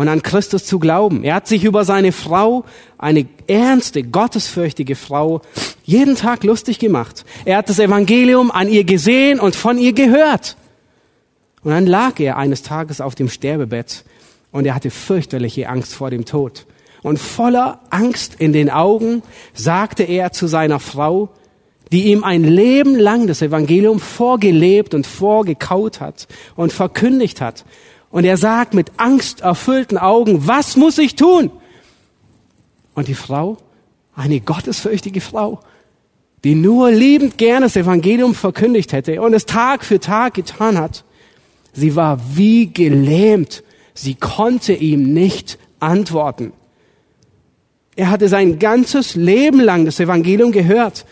und 0.00 0.08
an 0.08 0.22
Christus 0.22 0.64
zu 0.64 0.78
glauben. 0.78 1.24
Er 1.24 1.34
hat 1.34 1.46
sich 1.46 1.62
über 1.62 1.84
seine 1.84 2.12
Frau, 2.12 2.64
eine 2.96 3.26
ernste, 3.46 4.02
gottesfürchtige 4.02 4.96
Frau, 4.96 5.42
jeden 5.84 6.16
Tag 6.16 6.42
lustig 6.42 6.78
gemacht. 6.78 7.26
Er 7.44 7.58
hat 7.58 7.68
das 7.68 7.78
Evangelium 7.78 8.50
an 8.50 8.70
ihr 8.70 8.84
gesehen 8.84 9.38
und 9.38 9.54
von 9.54 9.76
ihr 9.76 9.92
gehört. 9.92 10.56
Und 11.62 11.72
dann 11.72 11.84
lag 11.84 12.18
er 12.18 12.38
eines 12.38 12.62
Tages 12.62 13.02
auf 13.02 13.14
dem 13.14 13.28
Sterbebett 13.28 14.04
und 14.52 14.64
er 14.64 14.74
hatte 14.74 14.90
fürchterliche 14.90 15.68
Angst 15.68 15.92
vor 15.92 16.08
dem 16.08 16.24
Tod. 16.24 16.64
Und 17.02 17.18
voller 17.18 17.80
Angst 17.90 18.36
in 18.38 18.54
den 18.54 18.70
Augen 18.70 19.22
sagte 19.52 20.04
er 20.04 20.32
zu 20.32 20.46
seiner 20.46 20.80
Frau, 20.80 21.28
die 21.92 22.04
ihm 22.04 22.24
ein 22.24 22.44
Leben 22.44 22.94
lang 22.94 23.26
das 23.26 23.42
Evangelium 23.42 24.00
vorgelebt 24.00 24.94
und 24.94 25.06
vorgekaut 25.06 26.00
hat 26.00 26.26
und 26.56 26.72
verkündigt 26.72 27.42
hat, 27.42 27.66
und 28.10 28.24
er 28.24 28.36
sagt 28.36 28.74
mit 28.74 28.92
angsterfüllten 28.96 29.98
Augen, 29.98 30.46
was 30.46 30.76
muss 30.76 30.98
ich 30.98 31.14
tun? 31.16 31.50
Und 32.94 33.08
die 33.08 33.14
Frau, 33.14 33.56
eine 34.14 34.40
gottesfürchtige 34.40 35.20
Frau, 35.20 35.60
die 36.42 36.54
nur 36.54 36.90
liebend 36.90 37.38
gerne 37.38 37.66
das 37.66 37.76
Evangelium 37.76 38.34
verkündigt 38.34 38.92
hätte 38.92 39.20
und 39.22 39.34
es 39.34 39.46
Tag 39.46 39.84
für 39.84 40.00
Tag 40.00 40.34
getan 40.34 40.78
hat, 40.78 41.04
sie 41.72 41.94
war 41.96 42.18
wie 42.34 42.72
gelähmt. 42.72 43.62
Sie 43.94 44.14
konnte 44.14 44.72
ihm 44.72 45.12
nicht 45.12 45.58
antworten. 45.78 46.52
Er 47.96 48.10
hatte 48.10 48.28
sein 48.28 48.58
ganzes 48.58 49.14
Leben 49.14 49.60
lang 49.60 49.84
das 49.84 50.00
Evangelium 50.00 50.52
gehört. 50.52 51.04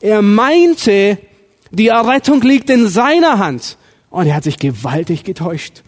Er 0.00 0.20
meinte, 0.20 1.18
die 1.70 1.88
Errettung 1.88 2.42
liegt 2.42 2.70
in 2.70 2.88
seiner 2.88 3.38
Hand. 3.38 3.78
Und 4.10 4.26
er 4.26 4.34
hat 4.34 4.44
sich 4.44 4.58
gewaltig 4.58 5.24
getäuscht. 5.24 5.82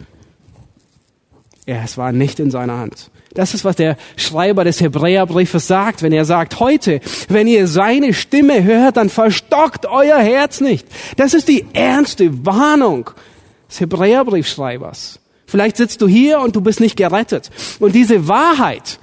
Ja, 1.71 1.83
es 1.85 1.97
war 1.97 2.11
nicht 2.11 2.41
in 2.41 2.51
seiner 2.51 2.79
Hand. 2.79 3.13
Das 3.33 3.55
ist, 3.55 3.65
was 3.65 3.77
der 3.77 3.97
Schreiber 4.17 4.65
des 4.65 4.81
Hebräerbriefes 4.81 5.69
sagt, 5.69 6.03
wenn 6.03 6.11
er 6.11 6.25
sagt, 6.25 6.59
heute, 6.59 6.99
wenn 7.29 7.47
ihr 7.47 7.69
seine 7.69 8.13
Stimme 8.13 8.65
hört, 8.65 8.97
dann 8.97 9.09
verstockt 9.09 9.87
euer 9.87 10.19
Herz 10.19 10.61
nicht. 10.61 10.85
Das 11.17 11.33
ist 11.33 11.47
die 11.47 11.65
ernste 11.73 12.45
Warnung 12.45 13.11
des 13.69 13.79
Hebräerbriefschreibers. 13.79 15.21
Vielleicht 15.47 15.77
sitzt 15.77 16.03
du 16.03 16.09
hier 16.09 16.41
und 16.41 16.57
du 16.57 16.61
bist 16.61 16.81
nicht 16.81 16.97
gerettet. 16.97 17.53
Und 17.79 17.95
diese 17.95 18.27
Wahrheit, 18.27 18.99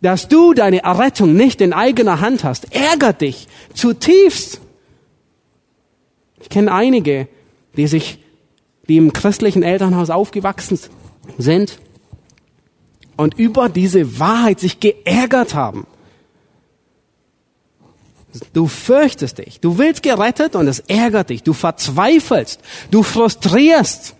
dass 0.00 0.26
du 0.26 0.54
deine 0.54 0.84
Errettung 0.84 1.34
nicht 1.34 1.60
in 1.60 1.74
eigener 1.74 2.22
Hand 2.22 2.44
hast, 2.44 2.74
ärgert 2.74 3.20
dich 3.20 3.46
zutiefst. 3.74 4.62
Ich 6.40 6.48
kenne 6.48 6.72
einige, 6.72 7.28
die 7.76 7.86
sich, 7.86 8.20
die 8.88 8.96
im 8.96 9.12
christlichen 9.12 9.62
Elternhaus 9.62 10.08
aufgewachsen 10.08 10.80
sind 11.36 11.78
und 13.16 13.38
über 13.38 13.68
diese 13.68 14.18
Wahrheit 14.18 14.60
sich 14.60 14.80
geärgert 14.80 15.54
haben. 15.54 15.86
Du 18.52 18.66
fürchtest 18.66 19.38
dich, 19.38 19.60
du 19.60 19.78
willst 19.78 20.02
gerettet 20.02 20.56
und 20.56 20.68
es 20.68 20.80
ärgert 20.80 21.30
dich, 21.30 21.42
du 21.42 21.54
verzweifelst, 21.54 22.60
du 22.90 23.02
frustrierst. 23.02 24.14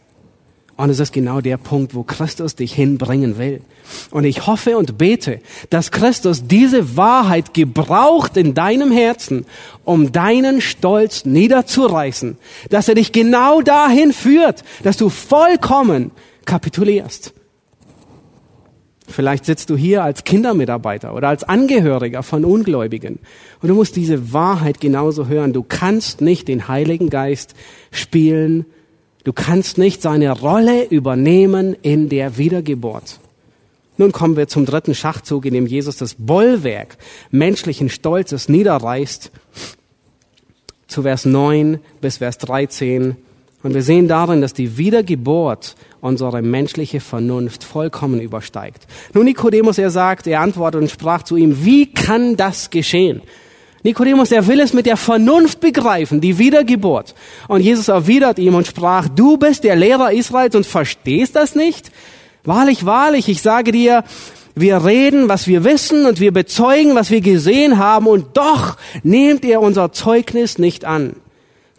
Und 0.79 0.91
es 0.91 1.01
ist 1.01 1.13
genau 1.13 1.41
der 1.41 1.57
Punkt, 1.57 1.95
wo 1.95 2.03
Christus 2.03 2.55
dich 2.55 2.75
hinbringen 2.75 3.39
will. 3.39 3.63
Und 4.11 4.25
ich 4.25 4.47
hoffe 4.47 4.77
und 4.77 4.99
bete, 4.99 5.41
dass 5.71 5.91
Christus 5.91 6.47
diese 6.47 6.99
Wahrheit 6.99 7.55
gebraucht 7.55 8.37
in 8.37 8.53
deinem 8.53 8.93
Herzen, 8.93 9.47
um 9.85 10.13
deinen 10.13 10.61
Stolz 10.61 11.25
niederzureißen, 11.25 12.37
dass 12.69 12.89
er 12.89 12.95
dich 12.95 13.13
genau 13.13 13.63
dahin 13.63 14.13
führt, 14.13 14.65
dass 14.83 14.99
du 14.99 15.09
vollkommen 15.09 16.11
kapitulierst 16.45 17.33
Vielleicht 19.09 19.45
sitzt 19.45 19.71
du 19.71 19.77
hier 19.77 20.03
als 20.03 20.25
Kindermitarbeiter 20.25 21.15
oder 21.15 21.29
als 21.29 21.45
Angehöriger 21.45 22.23
von 22.23 22.45
Ungläubigen. 22.45 23.21
Und 23.63 23.69
du 23.69 23.75
musst 23.75 23.97
diese 23.97 24.33
Wahrheit 24.33 24.81
genauso 24.81 25.29
hören. 25.29 25.53
Du 25.53 25.63
kannst 25.63 26.21
nicht 26.21 26.49
den 26.49 26.69
Heiligen 26.69 27.09
Geist 27.09 27.55
spielen. 27.91 28.67
Du 29.25 29.33
kannst 29.33 29.79
nicht 29.79 30.03
seine 30.03 30.33
Rolle 30.33 30.85
übernehmen 30.85 31.77
in 31.83 32.09
der 32.09 32.37
Wiedergeburt. 32.37 33.21
Nun 33.99 34.13
kommen 34.13 34.37
wir 34.37 34.49
zum 34.49 34.67
dritten 34.67 34.95
Schachzug, 34.95 35.47
in 35.47 35.55
dem 35.55 35.67
Jesus 35.67 35.97
das 35.97 36.17
Bollwerk 36.19 36.99
menschlichen 37.31 37.89
Stolzes 37.89 38.49
niederreißt. 38.49 39.31
Zu 40.89 41.03
Vers 41.03 41.25
9 41.25 41.79
bis 42.01 42.19
Vers 42.19 42.39
13. 42.39 43.17
Und 43.63 43.75
wir 43.75 43.83
sehen 43.83 44.07
darin, 44.07 44.41
dass 44.41 44.53
die 44.53 44.79
Wiedergeburt 44.79 45.75
unsere 46.07 46.41
menschliche 46.41 47.01
Vernunft 47.01 47.65
vollkommen 47.65 48.21
übersteigt. 48.21 48.87
Nun 49.13 49.25
Nikodemus, 49.25 49.79
er 49.79 49.91
sagt, 49.91 50.27
er 50.27 50.41
antwortet 50.41 50.81
und 50.81 50.91
sprach 50.91 51.23
zu 51.23 51.37
ihm, 51.37 51.65
wie 51.65 51.93
kann 51.93 52.37
das 52.37 52.71
geschehen? 52.71 53.21
Nikodemus, 53.83 54.31
der 54.31 54.47
will 54.47 54.61
es 54.61 54.73
mit 54.73 54.87
der 54.87 54.97
Vernunft 54.97 55.61
begreifen, 55.61 56.21
die 56.21 56.39
Wiedergeburt. 56.39 57.15
Und 57.47 57.61
Jesus 57.61 57.89
erwidert 57.89 58.39
ihm 58.39 58.55
und 58.55 58.67
sprach, 58.67 59.09
du 59.09 59.37
bist 59.37 59.63
der 59.65 59.77
Lehrer 59.77 60.13
Israels 60.13 60.57
und 60.57 60.67
verstehst 60.67 61.37
das 61.37 61.55
nicht? 61.55 61.93
Wahrlich, 62.45 62.87
wahrlich, 62.87 63.29
ich 63.29 63.43
sage 63.43 63.73
dir, 63.73 64.03
wir 64.55 64.85
reden, 64.85 65.29
was 65.29 65.47
wir 65.47 65.65
wissen 65.65 66.07
und 66.07 66.19
wir 66.19 66.33
bezeugen, 66.33 66.95
was 66.95 67.11
wir 67.11 67.21
gesehen 67.21 67.79
haben 67.79 68.07
und 68.07 68.37
doch 68.37 68.77
nehmt 69.03 69.45
ihr 69.45 69.61
unser 69.61 69.93
Zeugnis 69.93 70.59
nicht 70.59 70.85
an. 70.85 71.17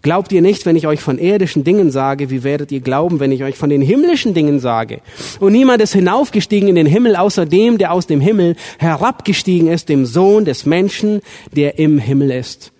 Glaubt 0.07 0.31
ihr 0.31 0.41
nicht, 0.41 0.65
wenn 0.65 0.77
ich 0.77 0.87
euch 0.87 1.01
von 1.01 1.17
irdischen 1.17 1.65
Dingen 1.65 1.91
sage, 1.91 2.29
wie 2.29 2.45
werdet 2.45 2.71
ihr 2.71 2.79
glauben, 2.79 3.19
wenn 3.19 3.33
ich 3.33 3.43
euch 3.43 3.57
von 3.57 3.69
den 3.69 3.81
himmlischen 3.81 4.33
Dingen 4.33 4.61
sage? 4.61 5.01
Und 5.41 5.51
niemand 5.51 5.81
ist 5.81 5.91
hinaufgestiegen 5.91 6.69
in 6.69 6.75
den 6.75 6.85
Himmel, 6.85 7.17
außer 7.17 7.45
dem, 7.45 7.77
der 7.77 7.91
aus 7.91 8.07
dem 8.07 8.21
Himmel 8.21 8.55
herabgestiegen 8.77 9.67
ist, 9.67 9.89
dem 9.89 10.05
Sohn 10.05 10.45
des 10.45 10.65
Menschen, 10.65 11.19
der 11.51 11.77
im 11.77 11.99
Himmel 11.99 12.31
ist. 12.31 12.71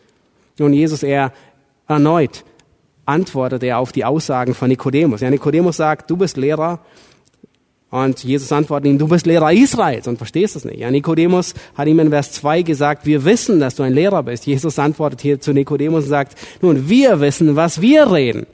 Nun, 0.58 0.72
Jesus, 0.72 1.04
er 1.04 1.34
erneut 1.86 2.46
antwortet 3.06 3.62
er 3.64 3.80
auf 3.80 3.92
die 3.92 4.06
Aussagen 4.06 4.54
von 4.54 4.70
Nikodemus. 4.70 5.20
Ja, 5.20 5.30
Nikodemus 5.30 5.76
sagt, 5.76 6.10
du 6.10 6.16
bist 6.16 6.38
Lehrer 6.38 6.80
und 7.90 8.24
Jesus 8.24 8.52
antwortet 8.52 8.90
ihm, 8.90 8.98
du 8.98 9.08
bist 9.08 9.26
Lehrer 9.26 9.54
Israels 9.54 10.08
und 10.08 10.18
verstehst 10.18 10.58
es 10.58 10.66
nicht. 10.66 10.80
Ja, 10.80 10.92
Nikodemus 10.92 11.54
hat 11.76 11.88
ihm 11.88 12.00
in 12.00 12.10
Vers 12.10 12.34
2 12.34 12.64
gesagt, 12.64 13.06
wir 13.06 13.24
wissen, 13.24 13.62
dass 13.62 13.76
du 13.76 13.84
ein 13.84 13.94
Lehrer 13.94 14.24
bist. 14.24 14.46
Jesus 14.46 14.78
antwortet 14.78 15.22
hier 15.22 15.40
zu 15.40 15.54
Nikodemus 15.54 16.04
und 16.04 16.10
sagt, 16.10 16.38
nun, 16.62 16.90
wir 16.90 17.22
wissen, 17.22 17.56
was 17.56 17.80
wir 17.82 18.12
reden. 18.12 18.46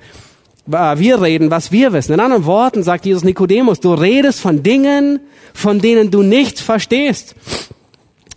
Wir 0.66 1.22
reden, 1.22 1.50
was 1.52 1.72
wir 1.72 1.92
wissen. 1.94 2.14
In 2.14 2.20
anderen 2.20 2.46
Worten 2.46 2.84
sagt 2.84 3.06
Jesus 3.06 3.24
Nikodemus, 3.24 3.80
du 3.80 3.94
redest 3.94 4.40
von 4.40 4.62
Dingen, 4.62 5.20
von 5.54 5.80
denen 5.80 6.12
du 6.12 6.22
nichts 6.22 6.62
verstehst. 6.62 7.36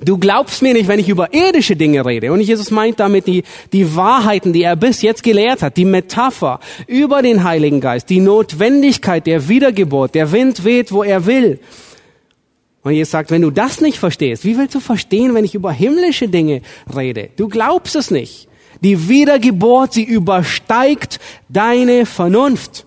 Du 0.05 0.19
glaubst 0.19 0.61
mir 0.61 0.75
nicht, 0.75 0.89
wenn 0.89 1.01
ich 1.01 1.09
über 1.09 1.33
irdische 1.33 1.75
Dinge 1.75 2.05
rede. 2.05 2.33
Und 2.33 2.41
Jesus 2.41 2.71
meint 2.71 3.01
damit 3.01 3.27
die, 3.27 3.45
die 3.73 3.97
Wahrheiten, 3.97 4.53
die 4.53 4.63
er 4.63 4.77
bis 4.77 5.01
jetzt 5.01 5.23
gelehrt 5.23 5.63
hat, 5.63 5.77
die 5.77 5.87
Metapher 5.87 6.61
über 6.87 7.23
den 7.23 7.45
Heiligen 7.45 7.81
Geist, 7.81 8.11
die 8.11 8.21
Notwendigkeit 8.21 9.27
der 9.27 9.49
Wiedergeburt. 9.49 10.15
Der 10.15 10.33
Wind 10.33 10.65
weht, 10.65 10.93
wo 10.93 11.03
er 11.03 11.25
will. 11.25 11.61
Und 12.83 12.93
Jesus 12.93 13.11
sagt, 13.11 13.31
wenn 13.31 13.43
du 13.43 13.51
das 13.51 13.81
nicht 13.81 13.99
verstehst, 13.99 14.45
wie 14.45 14.59
willst 14.59 14.75
du 14.75 14.81
verstehen, 14.81 15.35
wenn 15.35 15.45
ich 15.45 15.55
über 15.55 15.73
himmlische 15.73 16.29
Dinge 16.29 16.61
rede? 16.95 17.31
Du 17.37 17.49
glaubst 17.49 17.97
es 17.97 18.11
nicht. 18.11 18.49
Die 18.83 19.09
Wiedergeburt, 19.09 19.95
sie 19.95 20.05
übersteigt 20.05 21.19
deine 21.49 22.05
Vernunft. 22.05 22.85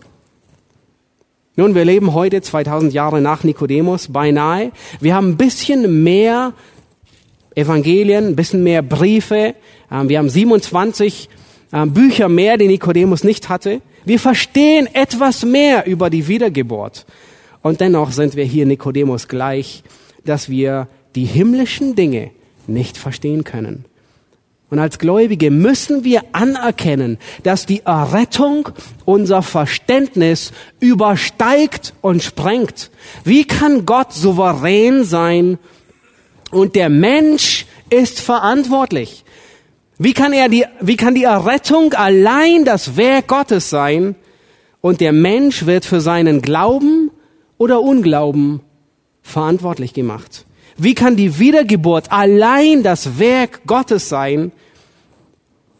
Nun, 1.55 1.75
wir 1.75 1.83
leben 1.83 2.13
heute 2.13 2.41
2000 2.41 2.93
Jahre 2.93 3.19
nach 3.19 3.43
Nikodemus 3.43 4.07
beinahe. 4.07 4.71
Wir 5.01 5.15
haben 5.15 5.31
ein 5.31 5.37
bisschen 5.37 6.03
mehr 6.03 6.53
Evangelien, 7.59 8.27
ein 8.27 8.35
bisschen 8.35 8.63
mehr 8.63 8.81
Briefe. 8.81 9.55
Ähm, 9.91 10.09
wir 10.09 10.17
haben 10.17 10.29
27 10.29 11.29
ähm, 11.73 11.93
Bücher 11.93 12.29
mehr, 12.29 12.57
die 12.57 12.67
Nikodemus 12.67 13.23
nicht 13.23 13.49
hatte. 13.49 13.81
Wir 14.05 14.19
verstehen 14.19 14.87
etwas 14.93 15.45
mehr 15.45 15.85
über 15.85 16.09
die 16.09 16.27
Wiedergeburt. 16.27 17.05
Und 17.61 17.81
dennoch 17.81 18.11
sind 18.11 18.35
wir 18.35 18.45
hier 18.45 18.65
Nikodemus 18.65 19.27
gleich, 19.27 19.83
dass 20.25 20.49
wir 20.49 20.87
die 21.15 21.25
himmlischen 21.25 21.95
Dinge 21.95 22.31
nicht 22.67 22.97
verstehen 22.97 23.43
können. 23.43 23.85
Und 24.69 24.77
als 24.77 24.99
Gläubige 24.99 25.49
müssen 25.49 26.03
wir 26.03 26.21
anerkennen, 26.31 27.17
dass 27.41 27.65
die 27.65 27.81
Errettung 27.85 28.69
unser 29.03 29.41
Verständnis 29.41 30.51
übersteigt 30.79 31.93
und 32.01 32.21
sprengt. 32.21 32.91
Wie 33.23 33.45
kann 33.45 33.87
Gott 33.87 34.13
souverän 34.13 35.03
sein 35.03 35.57
und 36.51 36.75
der 36.75 36.89
Mensch 36.89 37.65
ist 37.89 38.19
verantwortlich. 38.19 39.23
Wie 39.97 40.13
kann 40.13 40.33
er 40.33 40.47
die, 40.47 40.65
wie 40.79 40.95
kann 40.95 41.15
die 41.15 41.23
Errettung 41.23 41.93
allein 41.93 42.63
das 42.65 42.95
Werk 42.95 43.27
Gottes 43.27 43.69
sein? 43.69 44.15
Und 44.81 45.01
der 45.01 45.11
Mensch 45.11 45.65
wird 45.65 45.83
für 45.83 45.99
seinen 45.99 46.41
Glauben 46.41 47.11
oder 47.57 47.81
Unglauben 47.81 48.61
verantwortlich 49.21 49.93
gemacht. 49.93 50.45
Wie 50.77 50.95
kann 50.95 51.17
die 51.17 51.37
Wiedergeburt 51.37 52.11
allein 52.11 52.83
das 52.83 53.19
Werk 53.19 53.61
Gottes 53.65 54.07
sein? 54.07 54.53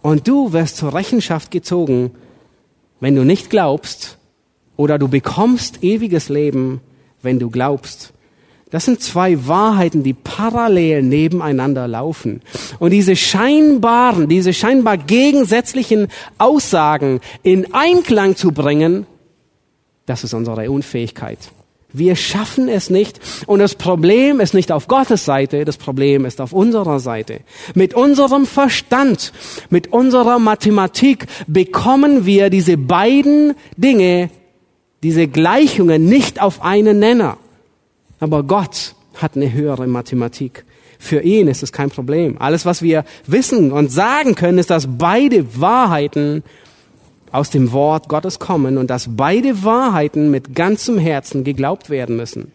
Und 0.02 0.28
du 0.28 0.52
wirst 0.52 0.76
zur 0.78 0.94
Rechenschaft 0.94 1.52
gezogen, 1.52 2.12
wenn 3.00 3.16
du 3.16 3.24
nicht 3.24 3.50
glaubst, 3.50 4.18
oder 4.76 4.98
du 4.98 5.08
bekommst 5.08 5.84
ewiges 5.84 6.30
Leben, 6.30 6.82
wenn 7.22 7.40
du 7.40 7.50
glaubst. 7.50 8.14
Das 8.72 8.86
sind 8.86 9.02
zwei 9.02 9.48
Wahrheiten, 9.48 10.04
die 10.04 10.14
parallel 10.14 11.02
nebeneinander 11.02 11.88
laufen. 11.88 12.42
Und 12.78 12.92
diese 12.92 13.16
scheinbaren, 13.16 14.30
diese 14.30 14.54
scheinbar 14.54 14.98
gegensätzlichen 14.98 16.08
Aussagen 16.38 17.20
in 17.42 17.74
Einklang 17.74 18.36
zu 18.36 18.52
bringen, 18.52 19.08
das 20.06 20.24
ist 20.24 20.34
unsere 20.34 20.70
Unfähigkeit. 20.70 21.40
Wir 21.92 22.16
schaffen 22.16 22.70
es 22.70 22.92
nicht. 22.92 23.20
Und 23.48 23.60
das 23.60 23.74
Problem 23.74 24.40
ist 24.40 24.54
nicht 24.54 24.72
auf 24.72 24.88
Gottes 24.88 25.26
Seite, 25.26 25.66
das 25.66 25.78
Problem 25.78 26.24
ist 26.26 26.40
auf 26.40 26.54
unserer 26.54 27.00
Seite. 27.00 27.40
Mit 27.74 27.96
unserem 27.96 28.46
Verstand, 28.46 29.34
mit 29.72 29.92
unserer 29.92 30.38
Mathematik 30.38 31.26
bekommen 31.48 32.28
wir 32.28 32.52
diese 32.52 32.78
beiden 32.78 33.56
Dinge, 33.76 34.30
diese 35.02 35.28
Gleichungen 35.28 36.06
nicht 36.06 36.40
auf 36.40 36.62
einen 36.62 37.00
Nenner. 37.00 37.38
Aber 38.20 38.44
Gott 38.44 38.96
hat 39.16 39.36
eine 39.36 39.52
höhere 39.52 39.88
Mathematik. 39.88 40.66
Für 40.98 41.22
ihn 41.22 41.48
ist 41.48 41.64
es 41.64 41.72
kein 41.72 41.90
Problem. 41.90 42.38
Alles, 42.40 42.66
was 42.66 42.82
wir 42.82 43.06
wissen 43.26 43.72
und 43.72 43.92
sagen 43.92 44.36
können, 44.36 44.58
ist, 44.58 44.70
dass 44.70 44.88
beide 44.98 45.60
Wahrheiten 45.60 46.44
aus 47.32 47.50
dem 47.50 47.72
Wort 47.72 48.10
Gottes 48.10 48.40
kommen 48.40 48.78
und 48.78 48.90
dass 48.90 49.16
beide 49.16 49.64
Wahrheiten 49.64 50.32
mit 50.32 50.56
ganzem 50.56 50.98
Herzen 50.98 51.44
geglaubt 51.44 51.90
werden 51.90 52.18
müssen. 52.18 52.52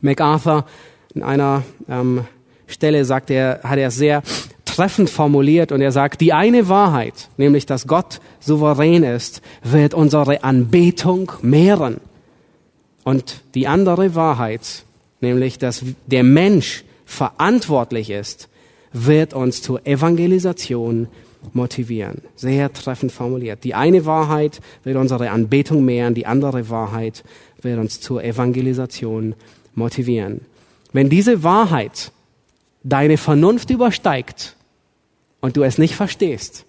MacArthur 0.00 0.64
in 1.14 1.22
einer 1.22 1.64
ähm, 1.88 2.24
Stelle 2.66 3.04
sagt 3.04 3.30
er, 3.30 3.60
hat 3.64 3.78
er 3.78 3.90
sehr 3.90 4.22
treffend 4.64 5.10
formuliert 5.10 5.72
und 5.72 5.80
er 5.80 5.90
sagt, 5.90 6.20
die 6.20 6.32
eine 6.32 6.68
Wahrheit, 6.68 7.30
nämlich 7.36 7.66
dass 7.66 7.86
Gott 7.86 8.20
souverän 8.38 9.02
ist, 9.02 9.42
wird 9.64 9.94
unsere 9.94 10.44
Anbetung 10.44 11.32
mehren. 11.42 12.00
Und 13.08 13.40
die 13.54 13.66
andere 13.66 14.14
Wahrheit, 14.14 14.84
nämlich 15.22 15.56
dass 15.56 15.82
der 16.08 16.22
Mensch 16.22 16.84
verantwortlich 17.06 18.10
ist, 18.10 18.50
wird 18.92 19.32
uns 19.32 19.62
zur 19.62 19.86
Evangelisation 19.86 21.08
motivieren. 21.54 22.20
Sehr 22.36 22.70
treffend 22.70 23.10
formuliert. 23.10 23.64
Die 23.64 23.74
eine 23.74 24.04
Wahrheit 24.04 24.60
wird 24.84 24.98
unsere 24.98 25.30
Anbetung 25.30 25.86
mehren, 25.86 26.12
die 26.12 26.26
andere 26.26 26.68
Wahrheit 26.68 27.24
wird 27.62 27.78
uns 27.78 27.98
zur 28.02 28.22
Evangelisation 28.22 29.34
motivieren. 29.74 30.42
Wenn 30.92 31.08
diese 31.08 31.42
Wahrheit 31.42 32.12
deine 32.82 33.16
Vernunft 33.16 33.70
übersteigt 33.70 34.54
und 35.40 35.56
du 35.56 35.62
es 35.62 35.78
nicht 35.78 35.94
verstehst, 35.94 36.66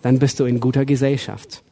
dann 0.00 0.18
bist 0.18 0.40
du 0.40 0.46
in 0.46 0.60
guter 0.60 0.86
Gesellschaft. 0.86 1.62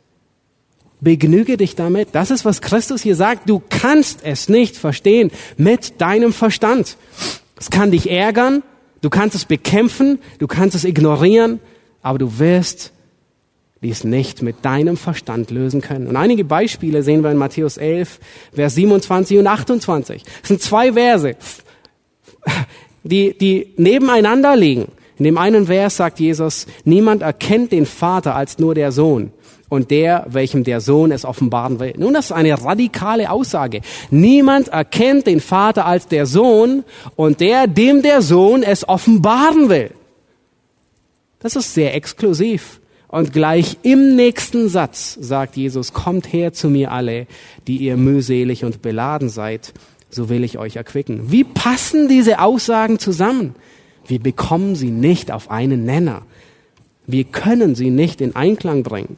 Begnüge 1.05 1.57
dich 1.57 1.77
damit. 1.77 2.09
Das 2.13 2.31
ist, 2.31 2.45
was 2.45 2.61
Christus 2.61 3.03
hier 3.03 3.15
sagt. 3.15 3.49
Du 3.49 3.63
kannst 3.69 4.21
es 4.25 4.49
nicht 4.49 4.77
verstehen 4.77 5.31
mit 5.57 6.01
deinem 6.01 6.33
Verstand. 6.33 6.97
Es 7.57 7.71
kann 7.71 7.91
dich 7.91 8.11
ärgern, 8.11 8.63
du 9.01 9.11
kannst 9.11 9.37
es 9.37 9.45
bekämpfen, 9.45 10.19
du 10.39 10.47
kannst 10.47 10.75
es 10.75 10.85
ignorieren, 10.85 11.61
aber 12.03 12.19
du 12.19 12.39
wirst 12.39 12.93
dies 13.85 14.03
nicht 14.03 14.43
mit 14.43 14.65
deinem 14.65 14.97
Verstand 14.97 15.51
lösen 15.51 15.83
können. 15.83 16.07
Und 16.07 16.17
einige 16.17 16.45
Beispiele 16.45 17.03
sehen 17.03 17.23
wir 17.23 17.31
in 17.31 17.37
Matthäus 17.37 17.77
11, 17.77 18.19
Vers 18.55 18.75
27 18.75 19.39
und 19.39 19.47
28. 19.47 20.23
Es 20.43 20.49
sind 20.49 20.63
zwei 20.63 20.95
Verse, 20.95 21.37
die, 23.03 23.37
die 23.37 23.75
nebeneinander 23.77 24.57
liegen. 24.57 24.89
In 25.19 25.25
dem 25.25 25.39
einen 25.39 25.67
Vers 25.67 25.97
sagt 25.97 26.19
Jesus, 26.21 26.67
niemand 26.85 27.23
erkennt 27.23 27.73
den 27.73 27.87
Vater 27.87 28.35
als 28.35 28.59
nur 28.59 28.75
der 28.75 28.91
Sohn 28.91 29.33
und 29.69 29.91
der, 29.91 30.27
welchem 30.29 30.65
der 30.65 30.81
Sohn 30.81 31.13
es 31.13 31.25
offenbaren 31.25 31.81
will. 31.81 31.95
Nun, 31.97 32.15
das 32.15 32.27
ist 32.27 32.33
eine 32.33 32.63
radikale 32.63 33.31
Aussage. 33.31 33.81
Niemand 34.11 34.69
erkennt 34.69 35.27
den 35.27 35.41
Vater 35.41 35.87
als 35.87 36.09
der 36.09 36.27
Sohn 36.27 36.85
und 37.17 37.41
der, 37.41 37.67
dem 37.67 38.03
der 38.03 38.23
Sohn 38.23 38.63
es 38.63 38.89
offenbaren 38.89 39.69
will. 39.69 39.91
Das 41.41 41.57
ist 41.57 41.75
sehr 41.75 41.95
exklusiv. 41.95 42.81
Und 43.09 43.33
gleich 43.33 43.77
im 43.83 44.17
nächsten 44.17 44.69
Satz 44.69 45.17
sagt 45.21 45.57
Jesus, 45.57 45.93
kommt 45.93 46.33
her 46.33 46.53
zu 46.53 46.69
mir 46.69 46.91
alle, 46.91 47.29
die 47.69 47.77
ihr 47.77 47.97
mühselig 47.97 48.65
und 48.65 48.83
beladen 48.83 49.29
seid, 49.29 49.73
so 50.11 50.29
will 50.29 50.43
ich 50.43 50.59
euch 50.59 50.77
erquicken. 50.77 51.31
Wie 51.31 51.45
passen 51.45 52.09
diese 52.09 52.41
Aussagen 52.41 52.99
zusammen? 52.99 53.55
Wir 54.07 54.21
bekommen 54.21 54.75
sie 54.75 54.91
nicht 54.91 55.31
auf 55.31 55.51
einen 55.51 55.85
Nenner. 55.85 56.23
Wir 57.07 57.25
können 57.25 57.75
sie 57.75 57.91
nicht 57.91 58.21
in 58.21 58.35
Einklang 58.37 58.83
bringen. 58.83 59.17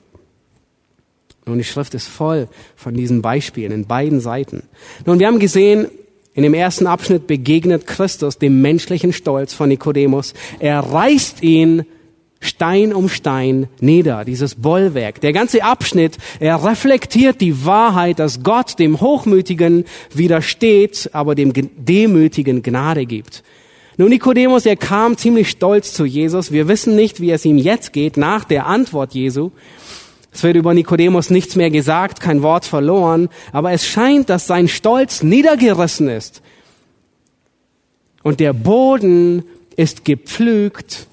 Und 1.44 1.59
die 1.59 1.64
Schrift 1.64 1.94
ist 1.94 2.09
voll 2.09 2.49
von 2.75 2.94
diesen 2.94 3.22
Beispielen 3.22 3.70
in 3.70 3.87
beiden 3.87 4.20
Seiten. 4.20 4.64
Nun, 5.05 5.20
wir 5.20 5.29
haben 5.29 5.38
gesehen, 5.38 5.87
In 6.37 6.42
dem 6.42 6.53
ersten 6.53 6.87
Abschnitt 6.87 7.27
begegnet 7.27 7.87
Christus 7.87 8.37
dem 8.37 8.61
menschlichen 8.61 9.14
Stolz 9.14 9.55
von 9.55 9.70
Nikodemus. 9.70 10.35
Er 10.59 10.81
reißt 10.81 11.42
ihn 11.42 11.87
Stein 12.40 12.92
um 12.92 13.09
Stein 13.09 13.68
nieder, 13.81 14.27
dieses 14.27 14.55
Bollwerk. 14.57 15.22
Der 15.22 15.33
ganze 15.33 15.64
Abschnitt, 15.64 16.18
er 16.38 16.62
reflektiert 16.62 17.40
die 17.40 17.64
Wahrheit, 17.64 18.18
dass 18.18 18.42
Gott 18.42 18.79
dem 18.79 19.01
Hochmütigen 19.01 19.87
widersteht, 20.12 21.09
aber 21.14 21.35
dem 21.35 21.55
Demütigen 21.55 22.62
Gnade 22.62 23.07
gibt. 23.07 23.42
Nun, 23.99 24.11
Nikodemus, 24.11 24.67
er 24.67 24.77
kam 24.77 25.17
ziemlich 25.17 25.49
stolz 25.49 25.95
zu 25.95 26.05
Jesus. 26.05 26.53
Wir 26.53 26.69
wissen 26.69 26.97
nicht, 26.97 27.21
wie 27.21 27.31
es 27.31 27.45
ihm 27.47 27.57
jetzt 27.57 27.93
geht 27.95 28.19
nach 28.19 28.45
der 28.45 28.67
Antwort 28.67 29.15
Jesu. 29.15 29.53
Es 30.33 30.43
wird 30.43 30.57
über 30.57 30.75
Nikodemus 30.75 31.31
nichts 31.31 31.57
mehr 31.57 31.71
gesagt, 31.71 32.21
kein 32.21 32.43
Wort 32.43 32.67
verloren, 32.67 33.31
aber 33.53 33.73
es 33.73 33.87
scheint, 33.87 34.29
dass 34.29 34.47
sein 34.47 34.69
Stolz 34.69 35.23
niedergerissen 35.23 36.11
ist. 36.11 36.43
Und 38.23 38.39
der 38.39 38.53
Boden 38.53 39.45
ist 39.77 40.05
gepflügt 40.05 41.07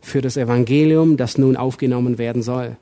für 0.00 0.20
das 0.20 0.36
Evangelium, 0.36 1.16
das 1.16 1.38
nun 1.38 1.56
aufgenommen 1.56 2.18
werden 2.18 2.42
soll. 2.42 2.76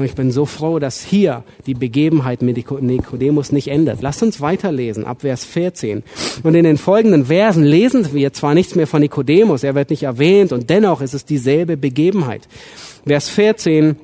Und 0.00 0.06
ich 0.06 0.14
bin 0.14 0.30
so 0.30 0.46
froh, 0.46 0.78
dass 0.78 1.04
hier 1.04 1.44
die 1.66 1.74
Begebenheit 1.74 2.40
mit 2.40 2.56
Nikodemus 2.56 3.52
nicht 3.52 3.68
ändert. 3.68 4.00
Lasst 4.00 4.22
uns 4.22 4.40
weiterlesen, 4.40 5.04
ab 5.04 5.20
Vers 5.20 5.44
14. 5.44 6.02
Und 6.42 6.54
in 6.54 6.64
den 6.64 6.78
folgenden 6.78 7.26
Versen 7.26 7.64
lesen 7.64 8.14
wir 8.14 8.32
zwar 8.32 8.54
nichts 8.54 8.74
mehr 8.74 8.86
von 8.86 9.02
Nikodemus, 9.02 9.62
er 9.62 9.74
wird 9.74 9.90
nicht 9.90 10.04
erwähnt, 10.04 10.52
und 10.52 10.70
dennoch 10.70 11.02
ist 11.02 11.12
es 11.12 11.26
dieselbe 11.26 11.76
Begebenheit. 11.76 12.48
Vers 13.06 13.28
14, 13.28 13.96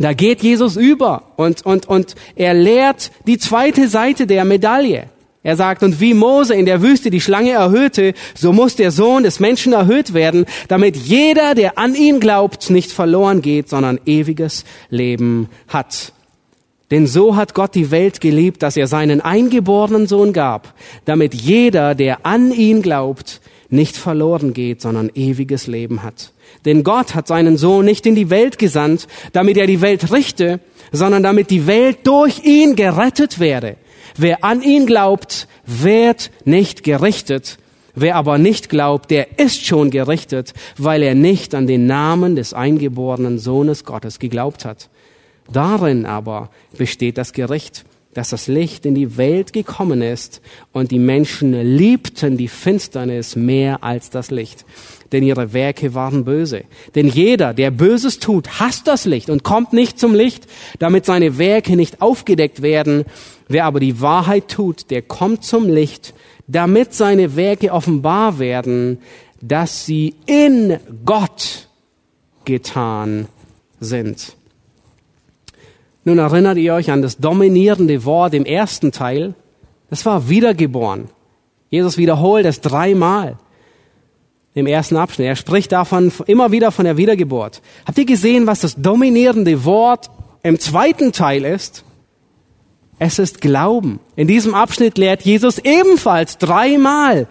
da 0.00 0.12
geht 0.12 0.42
Jesus 0.42 0.76
über 0.76 1.22
und, 1.36 1.64
und, 1.64 1.86
und 1.86 2.16
er 2.34 2.54
lehrt 2.54 3.12
die 3.28 3.38
zweite 3.38 3.86
Seite 3.86 4.26
der 4.26 4.44
Medaille. 4.44 5.04
Er 5.42 5.56
sagt, 5.56 5.82
und 5.82 6.00
wie 6.00 6.14
Mose 6.14 6.54
in 6.54 6.66
der 6.66 6.82
Wüste 6.82 7.10
die 7.10 7.20
Schlange 7.20 7.52
erhöhte, 7.52 8.14
so 8.34 8.52
muss 8.52 8.74
der 8.74 8.90
Sohn 8.90 9.22
des 9.22 9.38
Menschen 9.38 9.72
erhöht 9.72 10.12
werden, 10.12 10.46
damit 10.66 10.96
jeder, 10.96 11.54
der 11.54 11.78
an 11.78 11.94
ihn 11.94 12.18
glaubt, 12.18 12.70
nicht 12.70 12.90
verloren 12.90 13.40
geht, 13.40 13.68
sondern 13.68 14.00
ewiges 14.04 14.64
Leben 14.90 15.48
hat. 15.68 16.12
Denn 16.90 17.06
so 17.06 17.36
hat 17.36 17.54
Gott 17.54 17.74
die 17.74 17.90
Welt 17.90 18.20
geliebt, 18.20 18.62
dass 18.62 18.76
er 18.76 18.86
seinen 18.86 19.20
eingeborenen 19.20 20.06
Sohn 20.06 20.32
gab, 20.32 20.74
damit 21.04 21.34
jeder, 21.34 21.94
der 21.94 22.24
an 22.26 22.50
ihn 22.50 22.82
glaubt, 22.82 23.40
nicht 23.68 23.96
verloren 23.96 24.54
geht, 24.54 24.80
sondern 24.80 25.10
ewiges 25.14 25.66
Leben 25.66 26.02
hat. 26.02 26.32
Denn 26.64 26.82
Gott 26.82 27.14
hat 27.14 27.28
seinen 27.28 27.58
Sohn 27.58 27.84
nicht 27.84 28.06
in 28.06 28.14
die 28.14 28.30
Welt 28.30 28.58
gesandt, 28.58 29.06
damit 29.32 29.58
er 29.58 29.66
die 29.66 29.82
Welt 29.82 30.10
richte, 30.10 30.60
sondern 30.90 31.22
damit 31.22 31.50
die 31.50 31.66
Welt 31.66 31.98
durch 32.04 32.44
ihn 32.44 32.74
gerettet 32.74 33.38
werde. 33.38 33.76
Wer 34.18 34.42
an 34.42 34.62
ihn 34.62 34.84
glaubt, 34.84 35.46
wird 35.64 36.30
nicht 36.44 36.82
gerichtet. 36.82 37.58
Wer 37.94 38.16
aber 38.16 38.38
nicht 38.38 38.68
glaubt, 38.68 39.10
der 39.10 39.38
ist 39.38 39.64
schon 39.64 39.90
gerichtet, 39.90 40.54
weil 40.76 41.02
er 41.02 41.14
nicht 41.14 41.54
an 41.54 41.66
den 41.66 41.86
Namen 41.86 42.36
des 42.36 42.52
eingeborenen 42.52 43.38
Sohnes 43.38 43.84
Gottes 43.84 44.18
geglaubt 44.18 44.64
hat. 44.64 44.88
Darin 45.52 46.04
aber 46.04 46.50
besteht 46.76 47.16
das 47.16 47.32
Gericht, 47.32 47.84
dass 48.14 48.30
das 48.30 48.48
Licht 48.48 48.86
in 48.86 48.96
die 48.96 49.16
Welt 49.16 49.52
gekommen 49.52 50.02
ist 50.02 50.40
und 50.72 50.90
die 50.90 50.98
Menschen 50.98 51.52
liebten 51.52 52.36
die 52.36 52.48
Finsternis 52.48 53.36
mehr 53.36 53.84
als 53.84 54.10
das 54.10 54.30
Licht, 54.32 54.64
denn 55.12 55.22
ihre 55.22 55.52
Werke 55.52 55.94
waren 55.94 56.24
böse. 56.24 56.64
Denn 56.94 57.06
jeder, 57.06 57.54
der 57.54 57.70
Böses 57.70 58.18
tut, 58.18 58.60
hasst 58.60 58.88
das 58.88 59.04
Licht 59.04 59.30
und 59.30 59.44
kommt 59.44 59.72
nicht 59.72 59.98
zum 59.98 60.14
Licht, 60.14 60.48
damit 60.80 61.04
seine 61.06 61.38
Werke 61.38 61.76
nicht 61.76 62.02
aufgedeckt 62.02 62.62
werden. 62.62 63.04
Wer 63.48 63.64
aber 63.64 63.80
die 63.80 64.00
Wahrheit 64.00 64.48
tut, 64.48 64.90
der 64.90 65.02
kommt 65.02 65.42
zum 65.42 65.68
Licht, 65.68 66.14
damit 66.46 66.94
seine 66.94 67.34
Werke 67.34 67.72
offenbar 67.72 68.38
werden, 68.38 68.98
dass 69.40 69.86
sie 69.86 70.14
in 70.26 70.78
Gott 71.04 71.68
getan 72.44 73.26
sind. 73.80 74.36
Nun 76.04 76.18
erinnert 76.18 76.58
ihr 76.58 76.74
euch 76.74 76.90
an 76.90 77.02
das 77.02 77.18
dominierende 77.18 78.04
Wort 78.04 78.34
im 78.34 78.44
ersten 78.44 78.92
Teil. 78.92 79.34
Das 79.90 80.04
war 80.06 80.28
wiedergeboren. 80.28 81.08
Jesus 81.70 81.98
wiederholt 81.98 82.46
es 82.46 82.60
dreimal 82.60 83.36
im 84.54 84.66
ersten 84.66 84.96
Abschnitt. 84.96 85.28
Er 85.28 85.36
spricht 85.36 85.72
davon 85.72 86.10
immer 86.26 86.50
wieder 86.50 86.72
von 86.72 86.84
der 86.84 86.96
Wiedergeburt. 86.96 87.60
Habt 87.86 87.98
ihr 87.98 88.06
gesehen, 88.06 88.46
was 88.46 88.60
das 88.60 88.76
dominierende 88.76 89.64
Wort 89.64 90.10
im 90.42 90.58
zweiten 90.58 91.12
Teil 91.12 91.44
ist? 91.44 91.84
Es 92.98 93.18
ist 93.18 93.40
Glauben. 93.40 94.00
In 94.16 94.26
diesem 94.26 94.54
Abschnitt 94.54 94.98
lehrt 94.98 95.22
Jesus 95.22 95.58
ebenfalls 95.58 96.38
dreimal, 96.38 97.28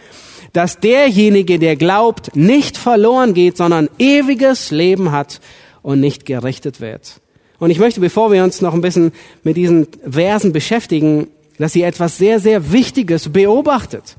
dass 0.54 0.80
derjenige, 0.80 1.60
der 1.60 1.76
glaubt, 1.76 2.36
nicht 2.36 2.78
verloren 2.78 3.34
geht, 3.34 3.58
sondern 3.58 3.90
ewiges 4.00 4.72
Leben 4.72 5.12
hat 5.12 5.42
und 5.82 6.00
nicht 6.00 6.26
gerichtet 6.26 6.80
wird. 6.80 7.20
Und 7.60 7.70
ich 7.70 7.80
möchte, 7.80 8.00
bevor 8.00 8.32
wir 8.32 8.44
uns 8.44 8.62
noch 8.62 8.74
ein 8.74 8.82
bisschen 8.82 9.12
mit 9.44 9.58
diesen 9.58 9.88
Versen 10.10 10.54
beschäftigen, 10.54 11.28
dass 11.58 11.76
ihr 11.76 11.88
etwas 11.88 12.18
sehr, 12.18 12.40
sehr 12.40 12.72
Wichtiges 12.72 13.30
beobachtet. 13.30 14.16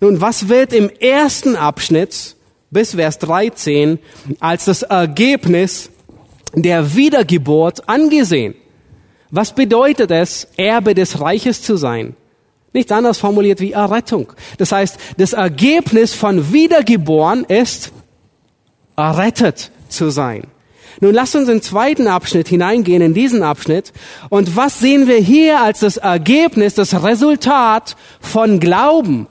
Nun, 0.00 0.20
was 0.20 0.48
wird 0.48 0.72
im 0.72 0.90
ersten 0.90 1.56
Abschnitt 1.56 2.36
bis 2.70 2.94
Vers 2.94 3.18
13 3.18 3.98
als 4.38 4.66
das 4.66 4.82
Ergebnis 4.82 5.90
der 6.54 6.94
Wiedergeburt 6.94 7.88
angesehen? 7.88 8.54
Was 9.30 9.54
bedeutet 9.54 10.10
es, 10.10 10.48
Erbe 10.56 10.94
des 10.94 11.20
Reiches 11.20 11.62
zu 11.62 11.76
sein? 11.76 12.16
Nichts 12.72 12.92
anderes 12.92 13.18
formuliert 13.18 13.60
wie 13.60 13.72
Errettung. 13.72 14.32
Das 14.58 14.72
heißt, 14.72 14.98
das 15.16 15.32
Ergebnis 15.32 16.14
von 16.14 16.52
Wiedergeboren 16.52 17.44
ist, 17.44 17.92
errettet 18.96 19.70
zu 19.88 20.10
sein. 20.10 20.46
Nun 21.00 21.14
lasst 21.14 21.36
uns 21.36 21.48
in 21.48 21.56
den 21.56 21.62
zweiten 21.62 22.08
Abschnitt 22.08 22.48
hineingehen, 22.48 23.02
in 23.02 23.14
diesen 23.14 23.42
Abschnitt. 23.42 23.92
Und 24.30 24.56
was 24.56 24.80
sehen 24.80 25.06
wir 25.06 25.18
hier 25.18 25.60
als 25.60 25.80
das 25.80 25.96
Ergebnis, 25.96 26.74
das 26.74 27.02
Resultat 27.02 27.96
von 28.20 28.58
Glauben? 28.58 29.28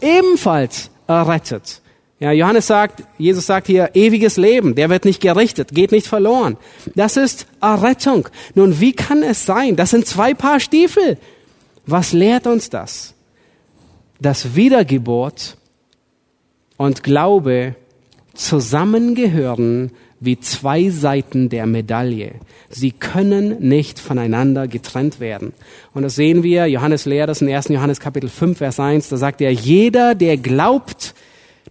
Ebenfalls 0.00 0.90
errettet. 1.06 1.82
Ja, 2.20 2.32
Johannes 2.32 2.66
sagt, 2.66 3.02
Jesus 3.16 3.46
sagt 3.46 3.66
hier, 3.66 3.90
ewiges 3.94 4.36
Leben, 4.36 4.74
der 4.74 4.90
wird 4.90 5.06
nicht 5.06 5.22
gerichtet, 5.22 5.74
geht 5.74 5.90
nicht 5.90 6.06
verloren. 6.06 6.58
Das 6.94 7.16
ist 7.16 7.46
Errettung. 7.62 8.28
Nun, 8.54 8.78
wie 8.78 8.92
kann 8.92 9.22
es 9.22 9.46
sein? 9.46 9.74
Das 9.74 9.88
sind 9.88 10.06
zwei 10.06 10.34
Paar 10.34 10.60
Stiefel. 10.60 11.16
Was 11.86 12.12
lehrt 12.12 12.46
uns 12.46 12.68
das? 12.68 13.14
Dass 14.20 14.54
Wiedergeburt 14.54 15.56
und 16.76 17.02
Glaube 17.02 17.74
zusammengehören 18.34 19.90
wie 20.20 20.38
zwei 20.38 20.90
Seiten 20.90 21.48
der 21.48 21.64
Medaille. 21.64 22.32
Sie 22.68 22.90
können 22.90 23.66
nicht 23.66 23.98
voneinander 23.98 24.68
getrennt 24.68 25.20
werden. 25.20 25.54
Und 25.94 26.02
das 26.02 26.16
sehen 26.16 26.42
wir, 26.42 26.66
Johannes 26.66 27.06
lehrt 27.06 27.30
das 27.30 27.40
in 27.40 27.48
1. 27.48 27.68
Johannes 27.68 27.98
Kapitel 27.98 28.28
5, 28.28 28.58
Vers 28.58 28.78
1, 28.78 29.08
da 29.08 29.16
sagt 29.16 29.40
er, 29.40 29.50
jeder, 29.50 30.14
der 30.14 30.36
glaubt, 30.36 31.14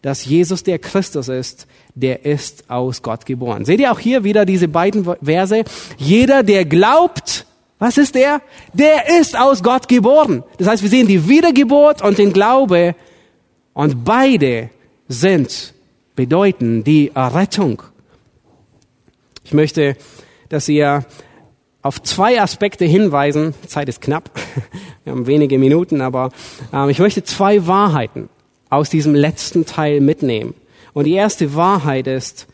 dass 0.02 0.26
Jesus 0.26 0.64
der 0.64 0.80
Christus 0.80 1.28
ist, 1.28 1.68
der 1.96 2.26
ist 2.26 2.70
aus 2.70 3.02
Gott 3.02 3.26
geboren. 3.26 3.66
Seht 3.66 3.80
ihr 3.80 3.92
auch 3.92 4.00
hier 4.00 4.24
wieder 4.24 4.46
diese 4.46 4.68
beiden 4.68 5.04
Verse? 5.22 5.64
Jeder, 5.98 6.44
der 6.44 6.66
glaubt, 6.66 7.46
was 7.80 7.98
ist 7.98 8.16
der? 8.16 8.42
Der 8.74 9.20
ist 9.20 9.38
aus 9.38 9.64
Gott 9.64 9.88
geboren. 9.88 10.44
Das 10.58 10.68
heißt, 10.68 10.84
wir 10.84 10.90
sehen 10.90 11.08
die 11.08 11.28
Wiedergeburt 11.28 12.02
und 12.02 12.18
den 12.18 12.34
Glaube 12.34 12.96
und 13.74 14.04
beide 14.04 14.70
sind, 15.08 15.74
bedeuten 16.16 16.84
die 16.84 17.12
Errettung. 17.14 17.82
Ich 19.44 19.54
möchte, 19.54 19.96
dass 20.50 20.68
ihr 20.68 21.06
auf 21.82 22.02
zwei 22.04 22.42
Aspekte 22.42 22.86
hinweisen. 22.86 23.54
Zeit 23.68 23.88
ist 23.90 24.02
knapp. 24.02 24.30
Wir 25.04 25.14
haben 25.14 25.28
wenige 25.28 25.58
Minuten, 25.58 26.02
aber 26.02 26.32
äh, 26.74 26.92
ich 26.92 27.00
möchte 27.00 27.24
zwei 27.24 27.66
Wahrheiten 27.66 28.30
aus 28.70 28.90
diesem 28.90 29.16
letzten 29.16 29.66
Teil 29.66 30.02
mitnehmen. 30.02 30.54
Und 30.94 31.06
die 31.06 31.14
erste 31.14 31.56
Wahrheit 31.56 32.08
ist, 32.08 32.48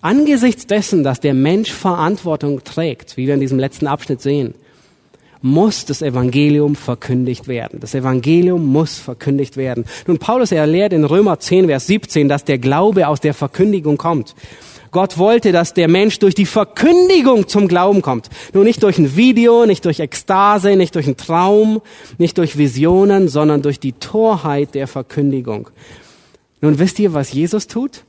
angesichts 0.00 0.66
dessen, 0.66 1.04
dass 1.04 1.20
der 1.20 1.34
Mensch 1.34 1.72
Verantwortung 1.72 2.64
trägt, 2.64 3.16
wie 3.16 3.26
wir 3.26 3.34
in 3.34 3.40
diesem 3.40 3.58
letzten 3.58 3.86
Abschnitt 3.86 4.20
sehen, 4.20 4.54
muss 5.42 5.84
das 5.84 6.02
Evangelium 6.02 6.76
verkündigt 6.76 7.48
werden. 7.48 7.80
Das 7.80 7.94
Evangelium 7.94 8.64
muss 8.64 8.98
verkündigt 8.98 9.56
werden. 9.56 9.84
Nun, 10.06 10.18
Paulus 10.18 10.52
erlehrt 10.52 10.92
in 10.92 11.04
Römer 11.04 11.40
10, 11.40 11.66
Vers 11.66 11.88
17, 11.88 12.28
dass 12.28 12.44
der 12.44 12.58
Glaube 12.58 13.08
aus 13.08 13.20
der 13.20 13.34
Verkündigung 13.34 13.96
kommt. 13.96 14.36
Gott 14.92 15.16
wollte, 15.16 15.52
dass 15.52 15.72
der 15.72 15.88
Mensch 15.88 16.18
durch 16.18 16.34
die 16.34 16.46
Verkündigung 16.46 17.48
zum 17.48 17.66
Glauben 17.66 18.02
kommt. 18.02 18.28
Nur 18.52 18.62
nicht 18.62 18.82
durch 18.82 18.98
ein 18.98 19.16
Video, 19.16 19.64
nicht 19.64 19.84
durch 19.86 20.00
Ekstase, 20.00 20.76
nicht 20.76 20.94
durch 20.94 21.06
einen 21.06 21.16
Traum, 21.16 21.80
nicht 22.18 22.36
durch 22.36 22.58
Visionen, 22.58 23.28
sondern 23.28 23.62
durch 23.62 23.80
die 23.80 23.94
Torheit 23.94 24.74
der 24.74 24.86
Verkündigung. 24.86 25.70
Nun 26.60 26.78
wisst 26.78 26.98
ihr, 26.98 27.14
was 27.14 27.32
Jesus 27.32 27.66
tut? 27.66 28.04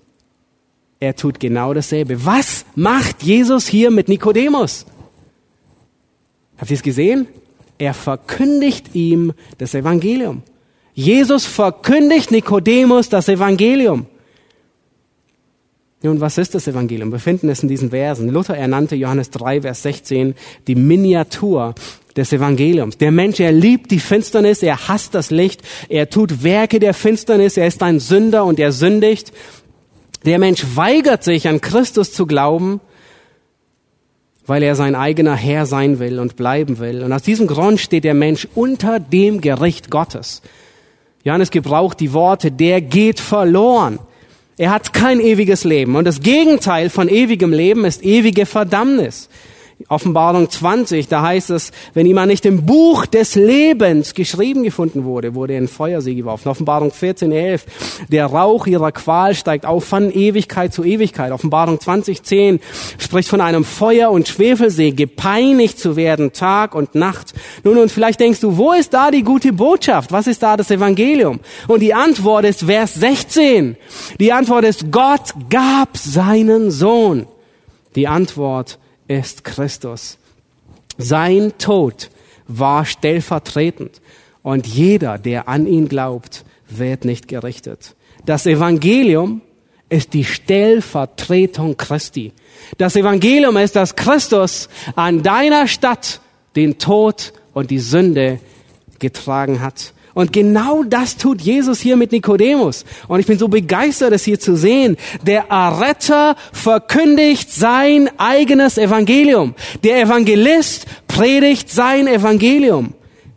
Er 1.00 1.16
tut 1.16 1.40
genau 1.40 1.74
dasselbe. 1.74 2.26
Was 2.26 2.66
macht 2.76 3.24
Jesus 3.24 3.66
hier 3.66 3.90
mit 3.90 4.10
Nikodemus? 4.10 4.86
Habt 6.58 6.70
ihr 6.70 6.78
es 6.78 6.84
gesehen? 6.84 7.28
Er 7.78 7.94
verkündigt 7.94 8.94
ihm 8.94 9.34
das 9.58 9.74
Evangelium. 9.74 10.44
Jesus 10.94 11.46
verkündigt 11.46 12.32
Nikodemus 12.32 13.10
das 13.10 13.28
Evangelium. 13.30 14.06
Nun, 16.06 16.20
was 16.20 16.38
ist 16.38 16.54
das 16.54 16.68
Evangelium? 16.68 17.14
Wir 17.14 17.20
finden 17.20 17.48
es 17.48 17.64
in 17.64 17.70
diesen 17.70 17.92
Versen. 17.92 18.28
Luther 18.28 18.58
ernannte 18.58 18.96
Johannes 18.96 19.30
3, 19.30 19.62
Vers 19.62 19.84
16 19.84 20.36
die 20.68 20.76
Miniatur 20.76 21.76
des 22.18 22.34
Evangeliums. 22.34 22.98
Der 22.98 23.12
Mensch, 23.12 23.40
er 23.40 23.54
liebt 23.54 23.90
die 23.90 24.02
Finsternis, 24.02 24.62
er 24.64 24.90
hasst 24.90 25.16
das 25.16 25.32
Licht, 25.32 25.62
er 25.88 26.10
tut 26.10 26.44
Werke 26.44 26.80
der 26.82 26.94
Finsternis, 26.94 27.56
er 27.56 27.68
ist 27.68 27.82
ein 27.82 28.02
Sünder 28.02 28.44
und 28.44 28.60
er 28.60 28.74
sündigt. 28.74 29.32
Der 30.26 30.40
Mensch 30.40 30.66
weigert 30.76 31.24
sich, 31.24 31.48
an 31.48 31.62
Christus 31.62 32.12
zu 32.12 32.26
glauben, 32.26 32.82
weil 34.46 34.62
er 34.62 34.76
sein 34.76 34.96
eigener 34.96 35.36
Herr 35.36 35.66
sein 35.66 36.00
will 36.00 36.20
und 36.20 36.36
bleiben 36.36 36.80
will. 36.80 37.02
Und 37.02 37.14
aus 37.14 37.24
diesem 37.24 37.48
Grund 37.48 37.80
steht 37.80 38.04
der 38.04 38.14
Mensch 38.14 38.46
unter 38.56 39.00
dem 39.00 39.40
Gericht 39.40 39.90
Gottes. 39.90 40.42
Johannes 41.24 41.50
gebraucht 41.50 42.02
die 42.02 42.12
Worte, 42.12 42.52
der 42.52 42.82
geht 42.82 43.22
verloren. 43.22 44.00
Er 44.58 44.72
hat 44.72 44.94
kein 44.94 45.20
ewiges 45.20 45.64
Leben. 45.64 45.96
Und 45.96 46.06
das 46.06 46.22
Gegenteil 46.22 46.90
von 46.90 47.10
ewigem 47.10 47.52
Leben 47.52 47.86
ist 47.86 48.04
ewige 48.04 48.46
Verdammnis. 48.46 49.30
Offenbarung 49.90 50.50
20, 50.50 51.08
da 51.08 51.22
heißt 51.22 51.50
es, 51.50 51.72
wenn 51.94 52.06
jemand 52.06 52.28
nicht 52.28 52.46
im 52.46 52.66
Buch 52.66 53.06
des 53.06 53.36
Lebens 53.36 54.14
geschrieben 54.14 54.64
gefunden 54.64 55.04
wurde, 55.04 55.36
wurde 55.36 55.54
er 55.54 55.60
in 55.60 55.68
Feuersee 55.68 56.16
geworfen. 56.16 56.50
Offenbarung 56.50 56.92
14, 56.92 57.32
11, 57.32 57.66
der 58.10 58.28
Rauch 58.28 58.66
ihrer 58.66 58.92
Qual 58.92 59.36
steigt 59.36 59.66
auf 59.66 59.84
von 59.84 60.12
Ewigkeit 60.12 60.74
zu 60.74 60.84
Ewigkeit. 60.84 61.32
Offenbarung 61.32 61.80
20, 61.80 62.24
10 62.24 62.60
spricht 62.98 63.30
von 63.30 63.42
einem 63.42 63.66
Feuer- 63.66 64.12
und 64.12 64.28
Schwefelsee, 64.28 64.92
gepeinigt 64.92 65.80
zu 65.80 65.96
werden 65.96 66.34
Tag 66.34 66.76
und 66.76 66.96
Nacht. 66.96 67.34
Nun, 67.64 67.78
und 67.78 67.92
vielleicht 67.92 68.20
denkst 68.20 68.40
du, 68.40 68.58
wo 68.58 68.72
ist 68.72 68.94
da 68.94 69.12
die 69.12 69.24
gute 69.24 69.54
Botschaft? 69.54 70.12
Was 70.12 70.28
ist 70.28 70.44
da 70.44 70.58
das 70.58 70.72
Evangelium? 70.72 71.40
Und 71.68 71.82
die 71.82 71.94
Antwort 71.94 72.46
ist 72.46 72.64
Vers 72.64 72.96
16. 72.96 73.78
Die 74.20 74.32
Antwort 74.32 74.66
ist, 74.66 74.92
Gott 74.92 75.34
gab 75.50 75.98
seinen 75.98 76.72
Sohn. 76.72 77.28
Die 77.96 78.08
Antwort 78.08 78.80
ist 79.08 79.44
Christus. 79.44 80.18
Sein 80.98 81.54
Tod 81.58 82.10
war 82.48 82.86
stellvertretend 82.86 84.02
und 84.42 84.68
jeder, 84.68 85.18
der 85.18 85.48
an 85.48 85.66
ihn 85.66 85.88
glaubt, 85.88 86.44
wird 86.70 87.06
nicht 87.06 87.28
gerichtet. 87.28 87.96
Das 88.26 88.46
Evangelium 88.46 89.42
ist 89.90 90.14
die 90.14 90.26
Stellvertretung 90.26 91.78
Christi. 91.78 92.34
Das 92.78 92.96
Evangelium 92.96 93.58
ist, 93.58 93.76
dass 93.76 93.96
Christus 93.96 94.70
an 94.96 95.24
deiner 95.24 95.68
Stadt 95.68 96.20
den 96.56 96.78
Tod 96.78 97.34
und 97.54 97.70
die 97.72 97.80
Sünde 97.80 98.40
getragen 99.00 99.62
hat. 99.62 99.94
Und 100.14 100.32
genau 100.32 100.84
das 100.84 101.18
tut 101.18 101.42
Jesus 101.42 101.80
hier 101.80 101.98
mit 101.98 102.12
Nikodemus. 102.12 102.86
Und 103.08 103.20
ich 103.20 103.26
bin 103.26 103.40
so 103.40 103.48
begeistert, 103.48 104.14
es 104.14 104.24
hier 104.24 104.40
zu 104.40 104.56
sehen. 104.56 104.98
Der 105.26 105.50
Erretter 105.50 106.36
verkündigt 106.52 107.52
sein 107.52 108.10
eigenes 108.18 108.78
Evangelium. 108.78 109.56
Der 109.84 110.02
Evangelist 110.02 110.86
predigt 111.08 111.70
sein 111.72 112.08
Evangelium 112.08 112.94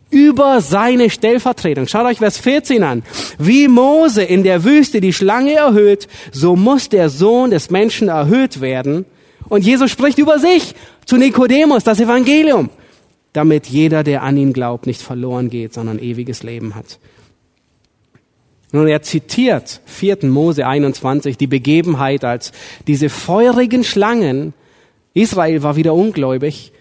über 0.09 0.61
seine 0.61 1.09
Stellvertretung. 1.09 1.87
Schaut 1.87 2.05
euch 2.05 2.19
Vers 2.19 2.37
14 2.37 2.83
an. 2.83 3.03
Wie 3.39 3.67
Mose 3.67 4.23
in 4.23 4.43
der 4.43 4.63
Wüste 4.63 5.01
die 5.01 5.13
Schlange 5.13 5.53
erhöht, 5.53 6.07
so 6.31 6.55
muss 6.55 6.89
der 6.89 7.09
Sohn 7.09 7.51
des 7.51 7.71
Menschen 7.71 8.07
erhöht 8.07 8.61
werden. 8.61 9.05
Und 9.49 9.65
Jesus 9.65 9.91
spricht 9.91 10.17
über 10.17 10.39
sich 10.39 10.75
zu 11.05 11.17
Nikodemus, 11.17 11.83
das 11.83 11.99
Evangelium 11.99 12.69
damit 13.37 13.67
jeder, 13.67 14.03
der 14.03 14.23
an 14.23 14.35
ihn 14.35 14.51
glaubt, 14.51 14.87
nicht 14.87 15.01
verloren 15.01 15.51
geht, 15.51 15.71
sondern 15.71 15.99
ewiges 15.99 16.41
Leben 16.41 16.73
hat. 16.73 16.97
Nun, 18.71 18.87
er 18.87 19.03
zitiert 19.03 19.79
4. 19.85 20.25
Mose 20.25 20.65
21 20.65 21.37
die 21.37 21.45
Begebenheit 21.45 22.25
als 22.25 22.51
diese 22.87 23.09
feurigen 23.09 23.83
Schlangen. 23.83 24.55
Israel 25.13 25.61
war 25.61 25.75
wieder 25.75 25.93
ungläubig 25.93 26.71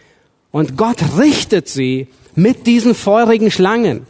und 0.50 0.78
Gott 0.78 0.96
richtet 1.18 1.68
sie 1.68 2.08
mit 2.34 2.66
diesen 2.66 2.94
feurigen 2.94 3.50
Schlangen. 3.50 4.06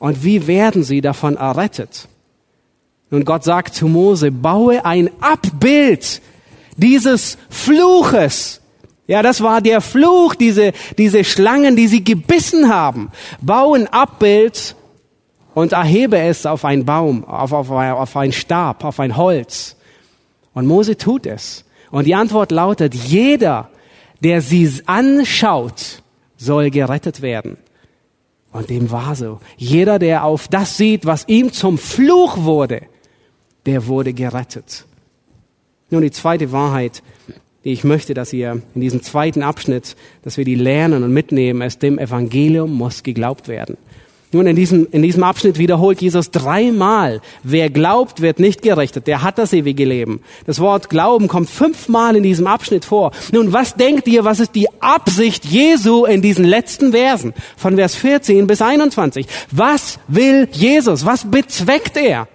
Und 0.00 0.24
wie 0.24 0.48
werden 0.48 0.82
sie 0.82 1.00
davon 1.00 1.36
errettet? 1.36 2.08
Nun, 3.10 3.24
Gott 3.24 3.44
sagt 3.44 3.76
zu 3.76 3.86
Mose, 3.86 4.32
baue 4.32 4.84
ein 4.84 5.08
Abbild 5.20 6.20
dieses 6.76 7.38
Fluches 7.48 8.59
ja, 9.10 9.22
das 9.22 9.42
war 9.42 9.60
der 9.60 9.80
Fluch, 9.80 10.36
diese, 10.36 10.70
diese 10.96 11.24
Schlangen, 11.24 11.74
die 11.74 11.88
sie 11.88 12.04
gebissen 12.04 12.72
haben. 12.72 13.10
Bau 13.40 13.74
ein 13.74 13.88
Abbild 13.88 14.76
und 15.52 15.72
erhebe 15.72 16.16
es 16.16 16.46
auf 16.46 16.64
einen 16.64 16.84
Baum, 16.84 17.24
auf, 17.24 17.52
auf, 17.52 17.70
auf 17.70 18.16
einen 18.16 18.32
Stab, 18.32 18.84
auf 18.84 19.00
ein 19.00 19.16
Holz. 19.16 19.74
Und 20.54 20.68
Mose 20.68 20.96
tut 20.96 21.26
es. 21.26 21.64
Und 21.90 22.06
die 22.06 22.14
Antwort 22.14 22.52
lautet, 22.52 22.94
jeder, 22.94 23.68
der 24.22 24.42
sie 24.42 24.70
anschaut, 24.86 26.04
soll 26.36 26.70
gerettet 26.70 27.20
werden. 27.20 27.56
Und 28.52 28.70
dem 28.70 28.92
war 28.92 29.16
so. 29.16 29.40
Jeder, 29.56 29.98
der 29.98 30.22
auf 30.22 30.46
das 30.46 30.76
sieht, 30.76 31.04
was 31.04 31.26
ihm 31.26 31.52
zum 31.52 31.78
Fluch 31.78 32.44
wurde, 32.44 32.82
der 33.66 33.88
wurde 33.88 34.12
gerettet. 34.12 34.86
Nun, 35.90 36.02
die 36.02 36.12
zweite 36.12 36.52
Wahrheit, 36.52 37.02
die 37.64 37.72
ich 37.72 37.84
möchte, 37.84 38.14
dass 38.14 38.32
ihr 38.32 38.62
in 38.74 38.80
diesem 38.80 39.02
zweiten 39.02 39.42
Abschnitt, 39.42 39.96
dass 40.22 40.36
wir 40.36 40.44
die 40.44 40.54
lernen 40.54 41.02
und 41.02 41.12
mitnehmen, 41.12 41.62
es 41.62 41.78
dem 41.78 41.98
Evangelium 41.98 42.72
muss 42.72 43.02
geglaubt 43.02 43.48
werden. 43.48 43.76
Nun, 44.32 44.46
in 44.46 44.54
diesem, 44.54 44.86
in 44.92 45.02
diesem 45.02 45.24
Abschnitt 45.24 45.58
wiederholt 45.58 46.00
Jesus 46.00 46.30
dreimal, 46.30 47.20
wer 47.42 47.68
glaubt, 47.68 48.20
wird 48.20 48.38
nicht 48.38 48.62
gerechtet, 48.62 49.08
der 49.08 49.22
hat 49.22 49.38
das 49.38 49.52
ewige 49.52 49.84
Leben. 49.84 50.20
Das 50.46 50.60
Wort 50.60 50.88
Glauben 50.88 51.26
kommt 51.26 51.50
fünfmal 51.50 52.14
in 52.14 52.22
diesem 52.22 52.46
Abschnitt 52.46 52.84
vor. 52.84 53.10
Nun, 53.32 53.52
was 53.52 53.74
denkt 53.74 54.06
ihr, 54.06 54.24
was 54.24 54.38
ist 54.38 54.54
die 54.54 54.68
Absicht 54.80 55.44
Jesu 55.44 56.04
in 56.04 56.22
diesen 56.22 56.44
letzten 56.44 56.92
Versen, 56.92 57.34
von 57.56 57.74
Vers 57.74 57.96
14 57.96 58.46
bis 58.46 58.62
21? 58.62 59.26
Was 59.50 59.98
will 60.06 60.48
Jesus? 60.52 61.04
Was 61.04 61.28
bezweckt 61.28 61.96
er? 61.96 62.28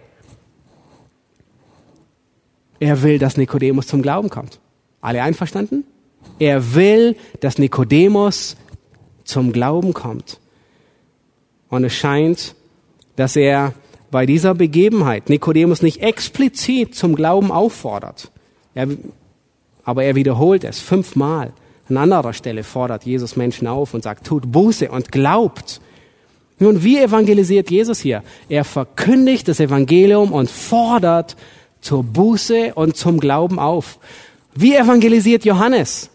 Er 2.81 3.01
will, 3.03 3.19
dass 3.19 3.37
Nikodemus 3.37 3.87
zum 3.87 4.01
Glauben 4.01 4.29
kommt. 4.29 4.59
Alle 5.05 5.21
einverstanden? 5.21 5.83
Er 6.39 6.73
will, 6.73 7.15
dass 7.39 7.59
Nikodemus 7.59 8.57
zum 9.23 9.51
Glauben 9.51 9.93
kommt. 9.93 10.39
Und 11.69 11.83
es 11.83 11.93
scheint, 11.93 12.55
dass 13.15 13.35
er 13.35 13.73
bei 14.09 14.25
dieser 14.25 14.55
Begebenheit 14.55 15.29
Nikodemus 15.29 15.81
nicht 15.81 16.01
explizit 16.01 16.95
zum 16.95 17.15
Glauben 17.15 17.51
auffordert. 17.51 18.31
Er, 18.73 18.87
aber 19.83 20.03
er 20.03 20.15
wiederholt 20.15 20.63
es 20.63 20.79
fünfmal. 20.79 21.53
An 21.87 21.97
anderer 21.97 22.33
Stelle 22.33 22.63
fordert 22.63 23.05
Jesus 23.05 23.35
Menschen 23.35 23.67
auf 23.67 23.93
und 23.93 24.03
sagt, 24.03 24.25
tut 24.25 24.51
Buße 24.51 24.89
und 24.89 25.11
glaubt. 25.11 25.81
Nun, 26.57 26.83
wie 26.83 26.97
evangelisiert 26.97 27.69
Jesus 27.69 27.99
hier? 27.99 28.23
Er 28.49 28.63
verkündigt 28.63 29.47
das 29.47 29.59
Evangelium 29.59 30.31
und 30.31 30.49
fordert 30.49 31.35
zur 31.79 32.03
Buße 32.03 32.73
und 32.73 32.97
zum 32.97 33.19
Glauben 33.19 33.59
auf. 33.59 33.99
Wie 34.57 34.75
evangelisiert 34.75 35.43
Johannes? 35.43 36.09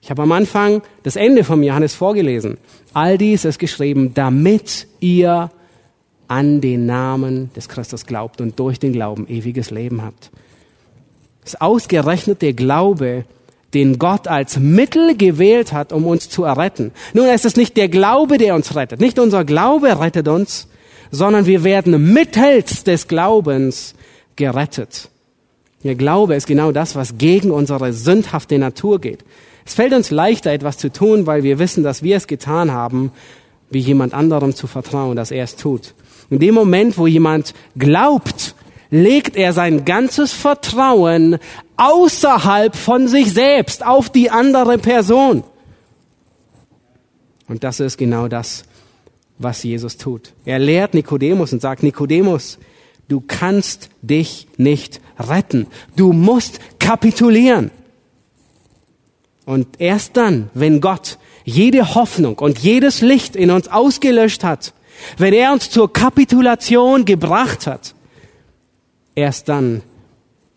Ich 0.00 0.10
habe 0.10 0.22
am 0.22 0.32
Anfang 0.32 0.82
das 1.02 1.14
Ende 1.14 1.44
vom 1.44 1.62
Johannes 1.62 1.94
vorgelesen. 1.94 2.56
All 2.94 3.18
dies 3.18 3.44
ist 3.44 3.58
geschrieben, 3.58 4.14
damit 4.14 4.88
ihr 4.98 5.50
an 6.26 6.62
den 6.62 6.86
Namen 6.86 7.50
des 7.54 7.68
Christus 7.68 8.06
glaubt 8.06 8.40
und 8.40 8.58
durch 8.58 8.78
den 8.78 8.94
Glauben 8.94 9.28
ewiges 9.28 9.70
Leben 9.70 10.02
habt. 10.02 10.30
Es 11.44 11.52
ist 11.52 11.60
ausgerechnet 11.60 12.40
der 12.40 12.54
Glaube, 12.54 13.26
den 13.74 13.98
Gott 13.98 14.26
als 14.26 14.58
Mittel 14.58 15.16
gewählt 15.16 15.72
hat, 15.72 15.92
um 15.92 16.06
uns 16.06 16.30
zu 16.30 16.44
erretten. 16.44 16.92
Nun, 17.12 17.26
es 17.26 17.44
ist 17.44 17.58
nicht 17.58 17.76
der 17.76 17.88
Glaube, 17.88 18.38
der 18.38 18.54
uns 18.54 18.74
rettet. 18.74 19.00
Nicht 19.00 19.18
unser 19.18 19.44
Glaube 19.44 20.00
rettet 20.00 20.28
uns, 20.28 20.68
sondern 21.10 21.44
wir 21.44 21.62
werden 21.62 22.12
mittels 22.12 22.84
des 22.84 23.06
Glaubens 23.06 23.94
gerettet. 24.36 25.10
Der 25.84 25.94
Glaube 25.94 26.34
ist 26.34 26.46
genau 26.46 26.72
das, 26.72 26.94
was 26.94 27.18
gegen 27.18 27.50
unsere 27.50 27.92
sündhafte 27.92 28.58
Natur 28.58 29.00
geht. 29.00 29.24
Es 29.64 29.74
fällt 29.74 29.92
uns 29.92 30.10
leichter, 30.10 30.52
etwas 30.52 30.78
zu 30.78 30.92
tun, 30.92 31.26
weil 31.26 31.42
wir 31.42 31.58
wissen, 31.58 31.82
dass 31.82 32.02
wir 32.02 32.16
es 32.16 32.26
getan 32.26 32.72
haben, 32.72 33.12
wie 33.70 33.78
jemand 33.78 34.14
anderem 34.14 34.54
zu 34.54 34.66
vertrauen, 34.66 35.16
dass 35.16 35.30
er 35.30 35.44
es 35.44 35.56
tut. 35.56 35.94
In 36.30 36.38
dem 36.38 36.54
Moment, 36.54 36.98
wo 36.98 37.06
jemand 37.06 37.54
glaubt, 37.76 38.54
legt 38.90 39.36
er 39.36 39.52
sein 39.52 39.84
ganzes 39.84 40.32
Vertrauen 40.32 41.38
außerhalb 41.76 42.76
von 42.76 43.08
sich 43.08 43.32
selbst 43.32 43.84
auf 43.84 44.10
die 44.10 44.30
andere 44.30 44.78
Person. 44.78 45.42
Und 47.48 47.64
das 47.64 47.80
ist 47.80 47.98
genau 47.98 48.28
das, 48.28 48.64
was 49.38 49.62
Jesus 49.62 49.96
tut. 49.96 50.32
Er 50.44 50.58
lehrt 50.58 50.94
Nikodemus 50.94 51.52
und 51.52 51.60
sagt, 51.60 51.82
Nikodemus, 51.82 52.58
du 53.12 53.20
kannst 53.20 53.90
dich 54.00 54.46
nicht 54.56 55.02
retten. 55.18 55.66
Du 55.96 56.14
musst 56.14 56.60
kapitulieren. 56.78 57.70
Und 59.44 59.66
erst 59.78 60.16
dann, 60.16 60.48
wenn 60.54 60.80
Gott 60.80 61.18
jede 61.44 61.94
Hoffnung 61.94 62.38
und 62.38 62.58
jedes 62.60 63.02
Licht 63.02 63.36
in 63.36 63.50
uns 63.50 63.68
ausgelöscht 63.68 64.44
hat, 64.44 64.72
wenn 65.18 65.34
er 65.34 65.52
uns 65.52 65.68
zur 65.68 65.92
Kapitulation 65.92 67.04
gebracht 67.04 67.66
hat, 67.66 67.94
erst 69.14 69.50
dann 69.50 69.82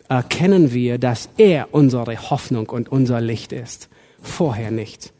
erkennen 0.08 0.72
wir, 0.72 0.96
dass 0.96 1.28
er 1.36 1.74
unsere 1.74 2.30
Hoffnung 2.30 2.70
und 2.70 2.88
unser 2.88 3.20
Licht 3.20 3.52
ist. 3.52 3.90
Vorher 4.22 4.70
nicht. 4.70 5.12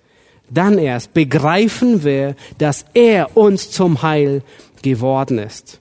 Dann 0.48 0.78
erst 0.78 1.12
begreifen 1.12 2.02
wir, 2.02 2.34
dass 2.56 2.86
er 2.94 3.36
uns 3.36 3.70
zum 3.70 4.00
Heil 4.00 4.42
geworden 4.80 5.38
ist. 5.38 5.80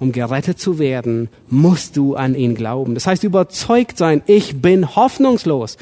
Um 0.00 0.12
gerettet 0.12 0.58
zu 0.58 0.78
werden, 0.78 1.28
musst 1.48 1.96
du 1.98 2.14
an 2.14 2.34
ihn 2.34 2.54
glauben. 2.54 2.94
Das 2.94 3.06
heißt, 3.06 3.22
überzeugt 3.22 3.98
sein, 3.98 4.22
ich 4.26 4.62
bin 4.62 4.96
hoffnungslos. 4.96 5.76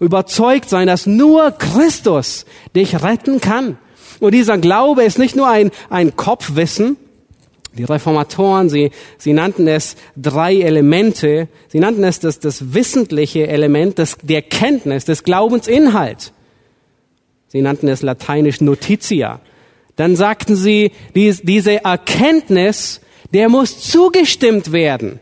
Überzeugt 0.00 0.68
sein, 0.68 0.88
dass 0.88 1.06
nur 1.06 1.52
Christus 1.52 2.46
dich 2.74 3.02
retten 3.02 3.40
kann. 3.40 3.78
Und 4.18 4.34
dieser 4.34 4.58
Glaube 4.58 5.04
ist 5.04 5.20
nicht 5.20 5.36
nur 5.36 5.48
ein, 5.48 5.70
ein 5.88 6.16
Kopfwissen. 6.16 6.96
Die 7.78 7.84
Reformatoren, 7.84 8.68
sie, 8.68 8.90
sie 9.18 9.32
nannten 9.32 9.68
es 9.68 9.94
drei 10.16 10.56
Elemente. 10.56 11.46
Sie 11.68 11.78
nannten 11.78 12.02
es 12.02 12.18
das, 12.18 12.40
das 12.40 12.74
wissentliche 12.74 13.46
Element 13.46 14.00
das, 14.00 14.16
der 14.20 14.42
Kenntnis, 14.42 15.04
des 15.04 15.22
Glaubensinhalt. 15.22 16.32
Sie 17.46 17.62
nannten 17.62 17.86
es 17.86 18.02
lateinisch 18.02 18.60
Notitia. 18.60 19.40
Dann 19.94 20.16
sagten 20.16 20.56
sie, 20.56 20.90
dies, 21.14 21.42
diese 21.42 21.84
Erkenntnis 21.84 23.00
der 23.32 23.48
muss 23.48 23.78
zugestimmt 23.80 24.72
werden. 24.72 25.20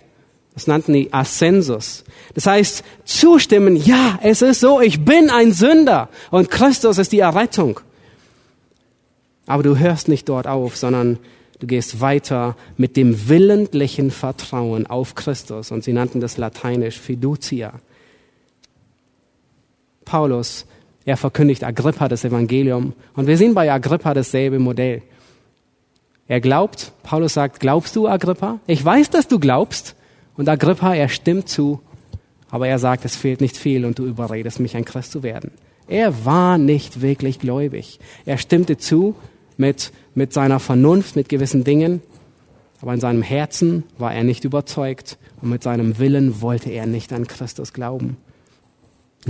Das 0.54 0.66
nannten 0.66 0.92
die 0.92 1.12
Ascensus. 1.12 2.04
Das 2.34 2.46
heißt, 2.46 2.82
zustimmen, 3.04 3.76
ja, 3.76 4.18
es 4.22 4.42
ist 4.42 4.60
so, 4.60 4.80
ich 4.80 5.04
bin 5.04 5.30
ein 5.30 5.52
Sünder 5.52 6.08
und 6.30 6.50
Christus 6.50 6.98
ist 6.98 7.12
die 7.12 7.20
Errettung. 7.20 7.80
Aber 9.46 9.62
du 9.62 9.78
hörst 9.78 10.08
nicht 10.08 10.28
dort 10.28 10.46
auf, 10.46 10.76
sondern 10.76 11.18
du 11.58 11.66
gehst 11.66 12.00
weiter 12.00 12.56
mit 12.76 12.96
dem 12.96 13.28
willentlichen 13.28 14.10
Vertrauen 14.10 14.86
auf 14.86 15.14
Christus. 15.14 15.70
Und 15.70 15.84
sie 15.84 15.92
nannten 15.92 16.20
das 16.20 16.36
lateinisch 16.36 16.98
Fiducia. 16.98 17.72
Paulus, 20.04 20.66
er 21.04 21.16
verkündigt 21.16 21.64
Agrippa 21.64 22.08
das 22.08 22.24
Evangelium. 22.24 22.92
Und 23.14 23.26
wir 23.26 23.38
sehen 23.38 23.54
bei 23.54 23.72
Agrippa 23.72 24.12
dasselbe 24.12 24.58
Modell. 24.58 25.02
Er 26.28 26.40
glaubt, 26.40 26.92
Paulus 27.02 27.34
sagt, 27.34 27.58
glaubst 27.58 27.96
du, 27.96 28.06
Agrippa? 28.06 28.60
Ich 28.66 28.84
weiß, 28.84 29.08
dass 29.10 29.28
du 29.28 29.40
glaubst. 29.40 29.96
Und 30.36 30.48
Agrippa, 30.48 30.94
er 30.94 31.08
stimmt 31.08 31.48
zu, 31.48 31.80
aber 32.50 32.68
er 32.68 32.78
sagt, 32.78 33.04
es 33.04 33.16
fehlt 33.16 33.40
nicht 33.40 33.56
viel 33.56 33.84
und 33.84 33.98
du 33.98 34.06
überredest 34.06 34.60
mich, 34.60 34.76
ein 34.76 34.84
Christ 34.84 35.10
zu 35.10 35.22
werden. 35.22 35.50
Er 35.88 36.26
war 36.26 36.58
nicht 36.58 37.00
wirklich 37.00 37.38
gläubig. 37.38 37.98
Er 38.26 38.36
stimmte 38.36 38.76
zu 38.76 39.16
mit, 39.56 39.90
mit 40.14 40.34
seiner 40.34 40.60
Vernunft, 40.60 41.16
mit 41.16 41.30
gewissen 41.30 41.64
Dingen, 41.64 42.02
aber 42.82 42.92
in 42.94 43.00
seinem 43.00 43.22
Herzen 43.22 43.84
war 43.96 44.14
er 44.14 44.22
nicht 44.22 44.44
überzeugt 44.44 45.18
und 45.40 45.48
mit 45.48 45.62
seinem 45.62 45.98
Willen 45.98 46.42
wollte 46.42 46.70
er 46.70 46.86
nicht 46.86 47.12
an 47.12 47.26
Christus 47.26 47.72
glauben. 47.72 48.18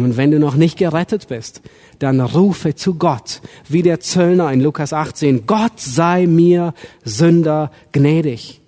Und 0.04 0.16
wenn 0.16 0.30
du 0.30 0.38
noch 0.38 0.54
nicht 0.54 0.78
gerettet 0.78 1.28
bist, 1.28 1.62
dann 1.98 2.20
rufe 2.20 2.74
zu 2.74 2.94
Gott, 2.94 3.40
wie 3.68 3.82
der 3.82 4.00
Zöllner 4.00 4.52
in 4.52 4.61
Lukas 4.61 4.92
18, 4.92 5.46
Gott 5.46 5.78
sei 5.80 6.26
mir 6.26 6.74
Sünder 7.04 7.72
gnädig. 7.92 8.61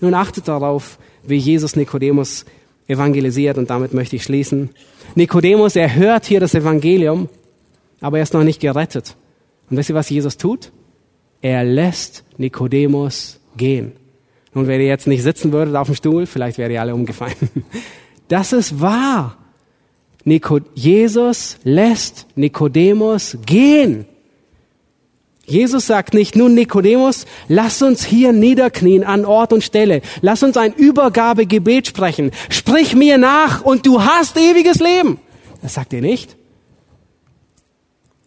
Nun 0.00 0.14
achtet 0.14 0.48
darauf, 0.48 0.98
wie 1.26 1.36
Jesus 1.36 1.76
Nikodemus 1.76 2.44
evangelisiert 2.86 3.58
und 3.58 3.70
damit 3.70 3.94
möchte 3.94 4.16
ich 4.16 4.24
schließen. 4.24 4.70
Nikodemus, 5.14 5.76
er 5.76 5.94
hört 5.94 6.26
hier 6.26 6.40
das 6.40 6.54
Evangelium, 6.54 7.28
aber 8.00 8.18
er 8.18 8.22
ist 8.22 8.34
noch 8.34 8.44
nicht 8.44 8.60
gerettet. 8.60 9.16
Und 9.70 9.76
wisst 9.76 9.88
ihr, 9.88 9.96
was 9.96 10.10
Jesus 10.10 10.36
tut? 10.36 10.70
Er 11.40 11.64
lässt 11.64 12.24
Nikodemus 12.36 13.40
gehen. 13.56 13.92
Und 14.54 14.68
wenn 14.68 14.80
ihr 14.80 14.86
jetzt 14.86 15.06
nicht 15.06 15.22
sitzen 15.22 15.52
würdet 15.52 15.74
auf 15.76 15.88
dem 15.88 15.96
Stuhl, 15.96 16.26
vielleicht 16.26 16.58
wäre 16.58 16.72
ihr 16.72 16.80
alle 16.80 16.94
umgefallen. 16.94 17.36
Das 18.28 18.52
ist 18.52 18.80
wahr. 18.80 19.36
Jesus 20.74 21.56
lässt 21.62 22.26
Nikodemus 22.34 23.38
gehen. 23.46 24.06
Jesus 25.46 25.86
sagt 25.86 26.12
nicht, 26.12 26.34
nun 26.34 26.54
Nikodemus, 26.54 27.24
lass 27.46 27.80
uns 27.80 28.04
hier 28.04 28.32
niederknien 28.32 29.04
an 29.04 29.24
Ort 29.24 29.52
und 29.52 29.62
Stelle. 29.62 30.02
Lass 30.20 30.42
uns 30.42 30.56
ein 30.56 30.74
Übergabegebet 30.74 31.86
sprechen. 31.86 32.32
Sprich 32.48 32.96
mir 32.96 33.16
nach 33.16 33.62
und 33.62 33.86
du 33.86 34.02
hast 34.02 34.36
ewiges 34.36 34.80
Leben. 34.80 35.20
Das 35.62 35.74
sagt 35.74 35.92
er 35.94 36.00
nicht. 36.00 36.36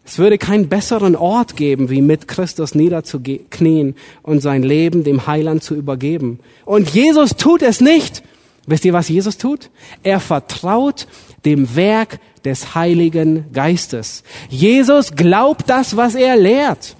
Es 0.06 0.18
würde 0.18 0.38
keinen 0.38 0.68
besseren 0.68 1.14
Ort 1.14 1.54
geben, 1.54 1.90
wie 1.90 2.00
mit 2.00 2.26
Christus 2.26 2.74
niederzuknien 2.74 3.94
und 4.22 4.40
sein 4.40 4.62
Leben 4.62 5.04
dem 5.04 5.26
Heiland 5.26 5.62
zu 5.62 5.74
übergeben. 5.74 6.40
Und 6.64 6.88
Jesus 6.90 7.36
tut 7.36 7.60
es 7.62 7.82
nicht. 7.82 8.22
Wisst 8.70 8.84
ihr, 8.84 8.92
was 8.92 9.08
Jesus 9.08 9.36
tut? 9.36 9.68
Er 10.04 10.20
vertraut 10.20 11.08
dem 11.44 11.74
Werk 11.74 12.20
des 12.44 12.76
Heiligen 12.76 13.52
Geistes. 13.52 14.22
Jesus 14.48 15.16
glaubt 15.16 15.68
das, 15.68 15.96
was 15.96 16.14
er 16.14 16.36
lehrt. 16.36 16.94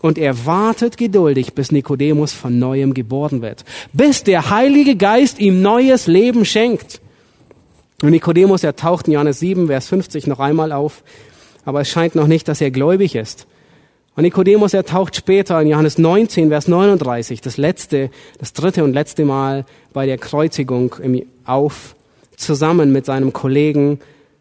Und 0.00 0.18
er 0.18 0.46
wartet 0.46 0.96
geduldig, 0.96 1.54
bis 1.54 1.72
Nikodemus 1.72 2.32
von 2.32 2.60
neuem 2.60 2.94
geboren 2.94 3.42
wird. 3.42 3.64
Bis 3.92 4.22
der 4.22 4.50
Heilige 4.50 4.94
Geist 4.94 5.40
ihm 5.40 5.62
neues 5.62 6.06
Leben 6.06 6.44
schenkt. 6.44 7.00
Und 8.02 8.10
Nikodemus, 8.10 8.62
er 8.62 8.76
taucht 8.76 9.08
in 9.08 9.14
Johannes 9.14 9.40
7, 9.40 9.66
Vers 9.66 9.88
50 9.88 10.28
noch 10.28 10.38
einmal 10.38 10.70
auf. 10.70 11.02
Aber 11.64 11.80
es 11.80 11.88
scheint 11.88 12.14
noch 12.14 12.28
nicht, 12.28 12.46
dass 12.46 12.60
er 12.60 12.70
gläubig 12.70 13.16
ist. 13.16 13.48
Und 14.16 14.22
Nikodemus, 14.22 14.72
er 14.72 14.84
taucht 14.84 15.14
später 15.14 15.60
in 15.60 15.68
Johannes 15.68 15.98
19, 15.98 16.48
Vers 16.48 16.68
39, 16.68 17.42
das 17.42 17.58
letzte, 17.58 18.10
das 18.38 18.54
dritte 18.54 18.82
und 18.82 18.94
letzte 18.94 19.26
Mal 19.26 19.66
bei 19.92 20.06
der 20.06 20.16
Kreuzigung 20.16 20.94
auf 21.44 21.94
zusammen 22.34 22.92
mit 22.92 23.04
seinem 23.04 23.34
Kollegen 23.34 24.00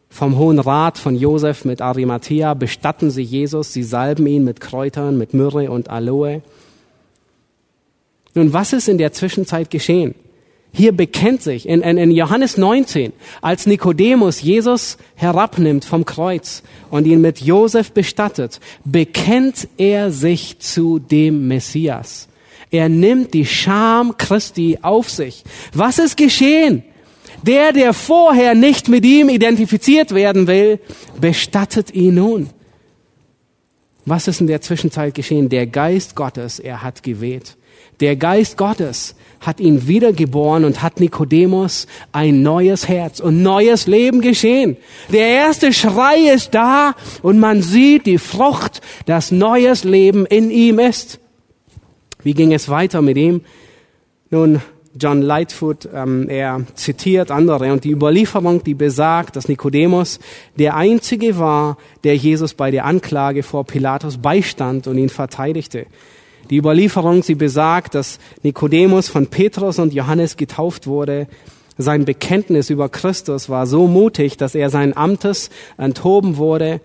vom 0.10 0.38
Hohen 0.38 0.60
Rat 0.60 0.98
von 0.98 1.18
Josef 1.18 1.66
mit 1.66 1.82
Arimathea 1.82 2.54
bestatten 2.54 3.12
sie 3.12 3.22
Jesus, 3.22 3.74
sie 3.74 3.84
salben 3.84 4.26
ihn 4.28 4.46
mit 4.46 4.62
Kräutern, 4.62 5.18
mit 5.18 5.34
Myrrhe 5.34 5.70
und 5.70 5.90
Aloe. 5.90 6.42
Nun, 8.34 8.54
was 8.54 8.72
ist 8.72 8.88
in 8.88 8.98
der 8.98 9.12
Zwischenzeit 9.12 9.70
geschehen? 9.70 10.16
Hier 10.78 10.92
bekennt 10.92 11.42
sich 11.42 11.70
in, 11.70 11.82
in, 11.82 11.98
in 11.98 12.12
Johannes 12.12 12.58
19, 12.58 13.14
als 13.42 13.66
Nikodemus 13.66 14.42
Jesus 14.42 14.98
herabnimmt 15.16 15.86
vom 15.86 16.04
Kreuz 16.04 16.64
und 16.92 17.08
ihn 17.08 17.22
mit 17.22 17.40
Josef 17.40 17.94
bestattet, 17.94 18.60
bekennt 18.84 19.70
er 19.78 20.12
sich 20.12 20.60
zu 20.60 21.00
dem 21.00 21.48
Messias. 21.48 22.28
Er 22.72 22.90
nimmt 22.90 23.34
die 23.34 23.46
Scham 23.46 24.18
Christi 24.18 24.80
auf 24.82 25.10
sich. 25.10 25.46
Was 25.74 25.98
ist 25.98 26.18
geschehen? 26.18 26.84
Der, 27.42 27.72
der 27.72 27.94
vorher 27.94 28.54
nicht 28.54 28.90
mit 28.90 29.06
ihm 29.06 29.30
identifiziert 29.30 30.14
werden 30.14 30.46
will, 30.46 30.82
bestattet 31.22 31.94
ihn 31.94 32.16
nun. 32.16 32.50
Was 34.06 34.28
ist 34.28 34.42
in 34.42 34.48
der 34.48 34.60
Zwischenzeit 34.60 35.16
geschehen? 35.16 35.48
Der 35.48 35.68
Geist 35.68 36.18
Gottes, 36.18 36.60
er 36.60 36.84
hat 36.84 37.02
geweht. 37.02 37.56
Der 38.02 38.18
Geist 38.18 38.58
Gottes 38.58 39.16
hat 39.40 39.60
ihn 39.60 39.88
wiedergeboren 39.88 40.66
und 40.66 40.82
hat 40.82 41.00
Nikodemus 41.00 41.88
ein 42.12 42.42
neues 42.42 42.88
Herz 42.88 43.20
und 43.20 43.42
neues 43.42 43.88
Leben 43.88 44.22
geschehen. 44.22 44.78
Der 45.12 45.28
erste 45.28 45.74
Schrei 45.74 46.34
ist 46.34 46.54
da 46.54 46.96
und 47.22 47.40
man 47.40 47.62
sieht 47.62 48.06
die 48.06 48.18
Frucht, 48.18 48.82
dass 49.06 49.32
neues 49.32 49.84
Leben 49.84 50.26
in 50.26 50.50
ihm 50.52 50.80
ist. 50.80 51.20
Wie 52.24 52.34
ging 52.34 52.54
es 52.54 52.70
weiter 52.70 53.02
mit 53.02 53.18
ihm? 53.18 53.42
Nun, 54.32 54.62
John 54.98 55.22
Lightfoot, 55.22 55.90
ähm, 55.94 56.30
er 56.30 56.62
zitiert 56.76 57.30
andere 57.30 57.74
und 57.74 57.84
die 57.84 57.92
Überlieferung, 57.92 58.64
die 58.64 58.74
besagt, 58.74 59.36
dass 59.36 59.50
Nikodemus 59.50 60.20
der 60.58 60.76
einzige 60.76 61.38
war, 61.38 61.78
der 62.06 62.16
Jesus 62.16 62.54
bei 62.54 62.72
der 62.72 62.86
Anklage 62.86 63.44
vor 63.44 63.66
Pilatus 63.66 64.18
beistand 64.18 64.88
und 64.88 64.98
ihn 64.98 65.10
verteidigte. 65.10 65.86
Die 66.50 66.58
Überlieferung, 66.58 67.24
sie 67.24 67.36
besagt, 67.36 67.96
dass 67.96 68.20
Nikodemus 68.44 69.10
von 69.10 69.28
Petrus 69.28 69.80
und 69.80 69.94
Johannes 69.94 70.38
getauft 70.38 70.86
wurde. 70.86 71.28
Sein 71.78 72.06
Bekenntnis 72.06 72.70
über 72.70 72.88
Christus 72.88 73.50
war 73.50 73.66
so 73.68 73.88
mutig, 73.88 74.38
dass 74.38 74.56
er 74.56 74.70
seinen 74.70 74.96
Amtes 74.96 75.50
enthoben 75.78 76.38
wurde. 76.38 76.82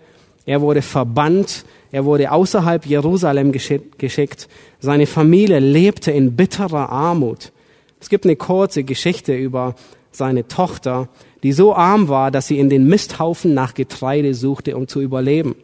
Er 0.47 0.61
wurde 0.62 0.82
verbannt. 0.82 1.64
Er 1.93 2.05
wurde 2.05 2.32
außerhalb 2.32 2.87
Jerusalem 2.87 3.53
geschickt. 3.53 4.49
Seine 4.80 5.07
Familie 5.07 5.59
lebte 5.59 6.11
in 6.11 6.37
bitterer 6.37 6.89
Armut. 6.91 7.53
Es 8.01 8.09
gibt 8.09 8.24
eine 8.24 8.37
kurze 8.37 8.82
Geschichte 8.82 9.37
über 9.37 9.74
seine 10.13 10.49
Tochter, 10.49 11.09
die 11.43 11.53
so 11.53 11.75
arm 11.75 12.09
war, 12.09 12.31
dass 12.31 12.49
sie 12.49 12.59
in 12.59 12.69
den 12.69 12.87
Misthaufen 12.87 13.55
nach 13.55 13.75
Getreide 13.75 14.35
suchte, 14.35 14.77
um 14.77 14.89
zu 14.89 15.01
überleben. 15.01 15.55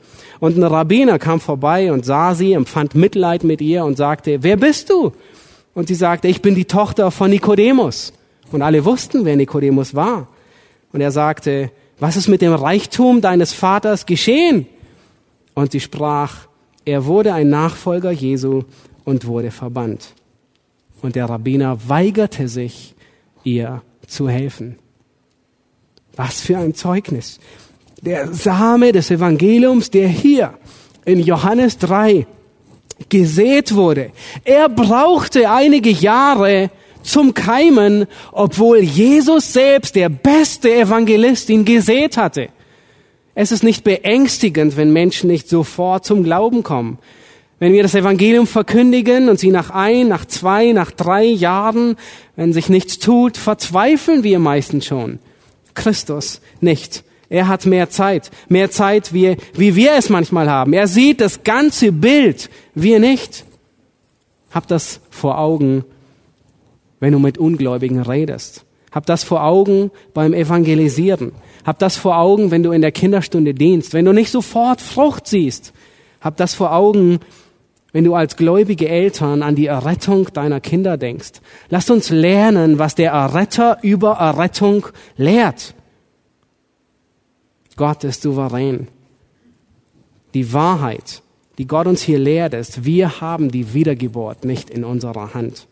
Und 0.41 0.57
ein 0.57 0.63
Rabbiner 0.63 1.19
kam 1.19 1.41
vorbei 1.41 1.93
und 1.93 2.05
sah 2.05 2.35
sie, 2.35 2.53
empfand 2.53 2.95
Mitleid 2.95 3.45
mit 3.45 3.61
ihr 3.61 3.85
und 3.85 3.97
sagte, 3.97 4.43
wer 4.43 4.57
bist 4.57 4.91
du? 4.91 5.13
Und 5.75 5.89
sie 5.89 5.95
sagte, 5.95 6.29
ich 6.29 6.41
bin 6.41 6.55
die 6.55 6.65
Tochter 6.65 7.11
von 7.11 7.31
Nikodemus. 7.31 8.13
Und 8.53 8.63
alle 8.63 8.85
wussten, 8.85 9.25
wer 9.25 9.37
Nikodemus 9.37 9.95
war. 9.95 10.29
Und 10.93 11.01
er 11.01 11.11
sagte, 11.11 11.71
was 11.99 12.17
ist 12.17 12.29
mit 12.29 12.43
dem 12.43 12.55
Reichtum 12.55 13.21
deines 13.21 13.53
Vaters 13.53 14.07
geschehen? 14.07 14.67
Und 15.55 15.73
sie 15.73 15.81
sprach, 15.81 16.47
er 16.85 17.07
wurde 17.07 17.35
ein 17.35 17.49
Nachfolger 17.49 18.11
Jesu 18.11 18.63
und 19.05 19.27
wurde 19.27 19.51
verbannt. 19.51 20.15
Und 21.03 21.17
der 21.17 21.27
Rabbiner 21.27 21.79
weigerte 21.89 22.49
sich, 22.49 22.95
ihr 23.45 23.83
zu 24.07 24.29
helfen. 24.29 24.79
Was 26.15 26.41
für 26.41 26.59
ein 26.59 26.75
Zeugnis. 26.75 27.39
Der 28.01 28.33
Same 28.33 28.93
des 28.93 29.11
Evangeliums, 29.11 29.91
der 29.91 30.09
hier 30.09 30.55
in 31.05 31.21
Johannes 31.21 31.79
3 31.79 32.27
gesät 33.09 33.75
wurde. 33.75 34.11
Er 34.45 34.69
brauchte 34.69 35.51
einige 35.51 35.91
Jahre 35.91 36.71
zum 37.03 37.35
Keimen, 37.35 38.07
obwohl 38.33 38.79
Jesus 38.81 39.53
selbst, 39.53 39.95
der 39.95 40.09
beste 40.09 40.75
Evangelist, 40.75 41.49
ihn 41.51 41.65
gesät 41.65 42.17
hatte. 42.17 42.49
Es 43.35 43.53
ist 43.53 43.63
nicht 43.63 43.85
beängstigend, 43.85 44.77
wenn 44.77 44.93
Menschen 44.93 45.29
nicht 45.29 45.49
sofort 45.49 46.05
zum 46.05 46.25
Glauben 46.25 46.63
kommen. 46.63 46.99
Wenn 47.59 47.73
wir 47.73 47.83
das 47.83 47.95
Evangelium 47.95 48.47
verkündigen 48.47 49.29
und 49.31 49.41
sie 49.41 49.51
nach 49.51 49.71
ein, 49.71 50.09
nach 50.09 50.27
zwei, 50.27 50.73
nach 50.73 50.91
drei 50.91 51.25
Jahren, 51.25 51.97
wenn 52.37 52.53
sich 52.53 52.69
nichts 52.69 52.99
tut, 52.99 53.39
verzweifeln 53.39 54.25
wir 54.25 54.39
meistens 54.39 54.85
schon. 54.85 55.19
Christus 55.75 56.41
nicht. 56.61 57.03
Er 57.29 57.49
hat 57.49 57.67
mehr 57.67 57.91
Zeit, 57.91 58.31
mehr 58.49 58.71
Zeit, 58.71 59.13
wie, 59.13 59.37
wie 59.55 59.75
wir 59.75 59.95
es 59.95 60.11
manchmal 60.11 60.51
haben. 60.51 60.73
Er 60.75 60.87
sieht 60.87 61.21
das 61.21 61.43
ganze 61.45 61.93
Bild, 61.93 62.51
wir 62.75 63.01
nicht. 63.01 63.45
Hab 64.53 64.69
das 64.69 65.01
vor 65.11 65.39
Augen, 65.39 65.85
wenn 67.01 67.13
du 67.13 67.19
mit 67.19 67.39
Ungläubigen 67.39 68.01
redest. 68.01 68.65
Hab 68.93 69.07
das 69.07 69.25
vor 69.25 69.43
Augen 69.43 69.91
beim 70.15 70.35
Evangelisieren. 70.35 71.33
Hab 71.65 71.79
das 71.79 71.97
vor 71.97 72.19
Augen, 72.19 72.51
wenn 72.51 72.63
du 72.63 72.71
in 72.71 72.81
der 72.81 72.93
Kinderstunde 72.93 73.55
dienst. 73.55 73.93
Wenn 73.93 74.05
du 74.05 74.13
nicht 74.13 74.31
sofort 74.31 74.81
Frucht 74.81 75.27
siehst. 75.27 75.73
Hab 76.21 76.37
das 76.37 76.55
vor 76.55 76.73
Augen, 76.73 77.19
wenn 77.93 78.05
du 78.05 78.15
als 78.15 78.37
gläubige 78.37 78.89
Eltern 78.89 79.43
an 79.43 79.55
die 79.55 79.67
Errettung 79.67 80.29
deiner 80.33 80.61
Kinder 80.61 80.97
denkst. 80.97 81.41
Lasst 81.69 81.91
uns 81.91 82.11
lernen, 82.11 82.79
was 82.79 82.95
der 82.95 83.13
Erretter 83.13 83.79
über 83.83 84.13
Errettung 84.13 84.87
lehrt. 85.17 85.75
Gott 87.77 88.05
ist 88.05 88.23
souverän. 88.23 88.89
Die 90.35 90.53
Wahrheit, 90.53 91.23
die 91.59 91.67
Gott 91.67 91.87
uns 91.87 92.03
hier 92.03 92.19
lehrt, 92.19 92.55
ist, 92.55 92.85
wir 92.85 93.21
haben 93.21 93.51
die 93.51 93.73
Wiedergeburt 93.73 94.45
nicht 94.45 94.69
in 94.71 94.85
unserer 94.85 95.35
Hand. 95.35 95.67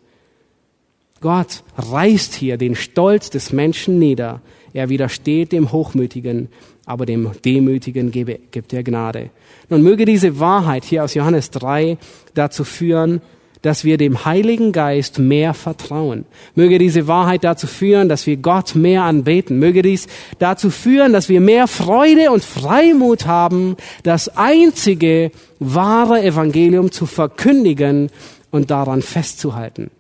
Gott 1.21 1.63
reißt 1.77 2.35
hier 2.35 2.59
den 2.59 2.75
Stolz 2.75 3.31
des 3.31 3.53
Menschen 3.53 3.99
nieder. 3.99 4.43
Er 4.73 4.89
widersteht 4.89 5.53
dem 5.53 5.73
Hochmütigen, 5.73 6.49
aber 6.85 7.07
dem 7.07 7.31
Demütigen 7.45 8.11
gibt 8.11 8.73
er 8.73 8.83
Gnade. 8.83 9.31
Nun 9.69 9.83
möge 9.83 10.05
diese 10.05 10.39
Wahrheit 10.41 10.85
hier 10.85 11.05
aus 11.05 11.15
Johannes 11.15 11.51
3 11.51 11.99
dazu 12.35 12.65
führen, 12.65 13.21
dass 13.65 13.83
wir 13.83 13.97
dem 13.97 14.27
Heiligen 14.27 14.73
Geist 14.73 15.19
mehr 15.19 15.55
vertrauen. 15.55 16.27
Möge 16.55 16.79
diese 16.79 17.09
Wahrheit 17.09 17.45
dazu 17.45 17.67
führen, 17.67 18.11
dass 18.11 18.27
wir 18.27 18.37
Gott 18.37 18.75
mehr 18.75 19.05
anbeten. 19.05 19.59
Möge 19.59 19.81
dies 19.81 20.07
dazu 20.39 20.69
führen, 20.69 21.15
dass 21.15 21.31
wir 21.31 21.41
mehr 21.41 21.67
Freude 21.67 22.31
und 22.31 22.45
Freimut 22.45 23.25
haben, 23.25 23.77
das 24.03 24.29
einzige 24.37 25.31
wahre 25.61 26.23
Evangelium 26.23 26.93
zu 26.93 27.07
verkündigen 27.07 28.11
und 28.51 28.71
daran 28.71 29.01
festzuhalten. 29.01 29.91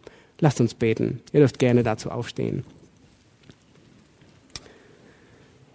Lasst 0.40 0.60
uns 0.60 0.74
beten. 0.74 1.20
Ihr 1.32 1.40
dürft 1.40 1.58
gerne 1.58 1.82
dazu 1.82 2.10
aufstehen. 2.10 2.64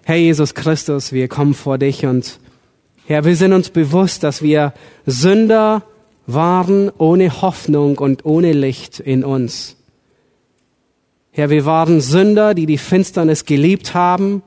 Herr 0.03 0.17
Jesus 0.17 0.53
Christus, 0.53 1.11
wir 1.11 1.27
kommen 1.27 1.55
vor 1.55 1.79
dich 1.79 2.05
und 2.05 2.39
Herr, 3.09 3.25
wir 3.25 3.35
sind 3.35 3.53
uns 3.53 3.71
bewusst, 3.71 4.21
dass 4.21 4.43
wir 4.43 4.71
Sünder 5.07 5.81
waren 6.27 6.91
ohne 6.95 7.41
Hoffnung 7.41 7.97
und 7.97 8.23
ohne 8.23 8.53
Licht 8.53 8.99
in 8.99 9.23
uns. 9.23 9.77
Herr, 11.31 11.49
wir 11.49 11.65
waren 11.65 12.01
Sünder, 12.01 12.53
die 12.53 12.67
die 12.67 12.77
Finsternis 12.77 13.45
geliebt 13.45 13.95
haben 13.95 14.43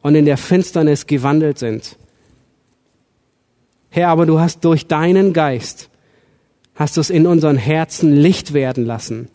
und 0.00 0.14
in 0.14 0.24
der 0.24 0.38
Finsternis 0.38 1.06
gewandelt 1.06 1.58
sind. 1.58 1.98
Herr, 3.90 4.08
aber 4.08 4.24
du 4.24 4.40
hast 4.40 4.64
durch 4.64 4.86
deinen 4.86 5.34
Geist, 5.34 5.90
hast 6.74 6.96
du 6.96 7.02
es 7.02 7.10
in 7.10 7.26
unseren 7.26 7.58
Herzen 7.58 8.16
Licht 8.16 8.54
werden 8.54 8.86
lassen. 8.86 9.28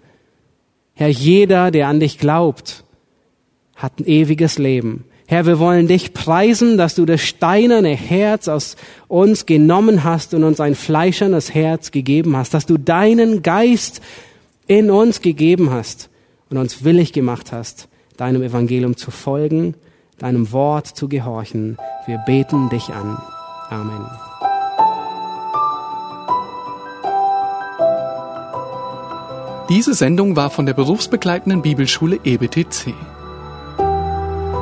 Herr, 0.95 1.10
jeder, 1.10 1.70
der 1.70 1.88
an 1.88 2.00
dich 2.00 2.18
glaubt, 2.18 2.84
hat 3.76 4.00
ein 4.00 4.08
ewiges 4.08 4.58
Leben. 4.58 5.06
Herr, 5.30 5.45
wir 5.45 5.59
wollen 5.59 5.88
dich 5.88 6.15
preisen, 6.15 6.80
dass 6.80 6.95
du 6.95 7.05
das 7.05 7.21
steinerne 7.21 7.95
Herz 7.95 8.47
aus 8.47 8.75
uns 9.07 9.45
genommen 9.45 10.03
hast 10.03 10.34
und 10.34 10.43
uns 10.43 10.59
ein 10.59 10.73
fleischernes 10.73 11.53
Herz 11.53 11.91
gegeben 11.91 12.36
hast, 12.36 12.55
dass 12.55 12.65
du 12.65 12.80
deinen 12.80 13.43
Geist 13.43 14.01
in 14.65 14.89
uns 14.89 15.21
gegeben 15.21 15.69
hast 15.69 16.09
und 16.49 16.57
uns 16.57 16.84
willig 16.84 17.13
gemacht 17.13 17.51
hast, 17.51 17.89
deinem 18.17 18.41
Evangelium 18.41 18.97
zu 18.97 19.11
folgen, 19.11 19.75
deinem 20.17 20.51
Wort 20.51 20.88
zu 20.88 21.07
gehorchen. 21.07 21.77
Wir 22.07 22.17
beten 22.25 22.69
dich 22.69 22.89
an. 22.89 23.21
Amen. 23.69 24.07
Diese 29.69 29.93
Sendung 29.93 30.36
war 30.36 30.49
von 30.49 30.65
der 30.65 30.73
berufsbegleitenden 30.73 31.61
Bibelschule 31.61 32.19
EBTC. 32.23 32.95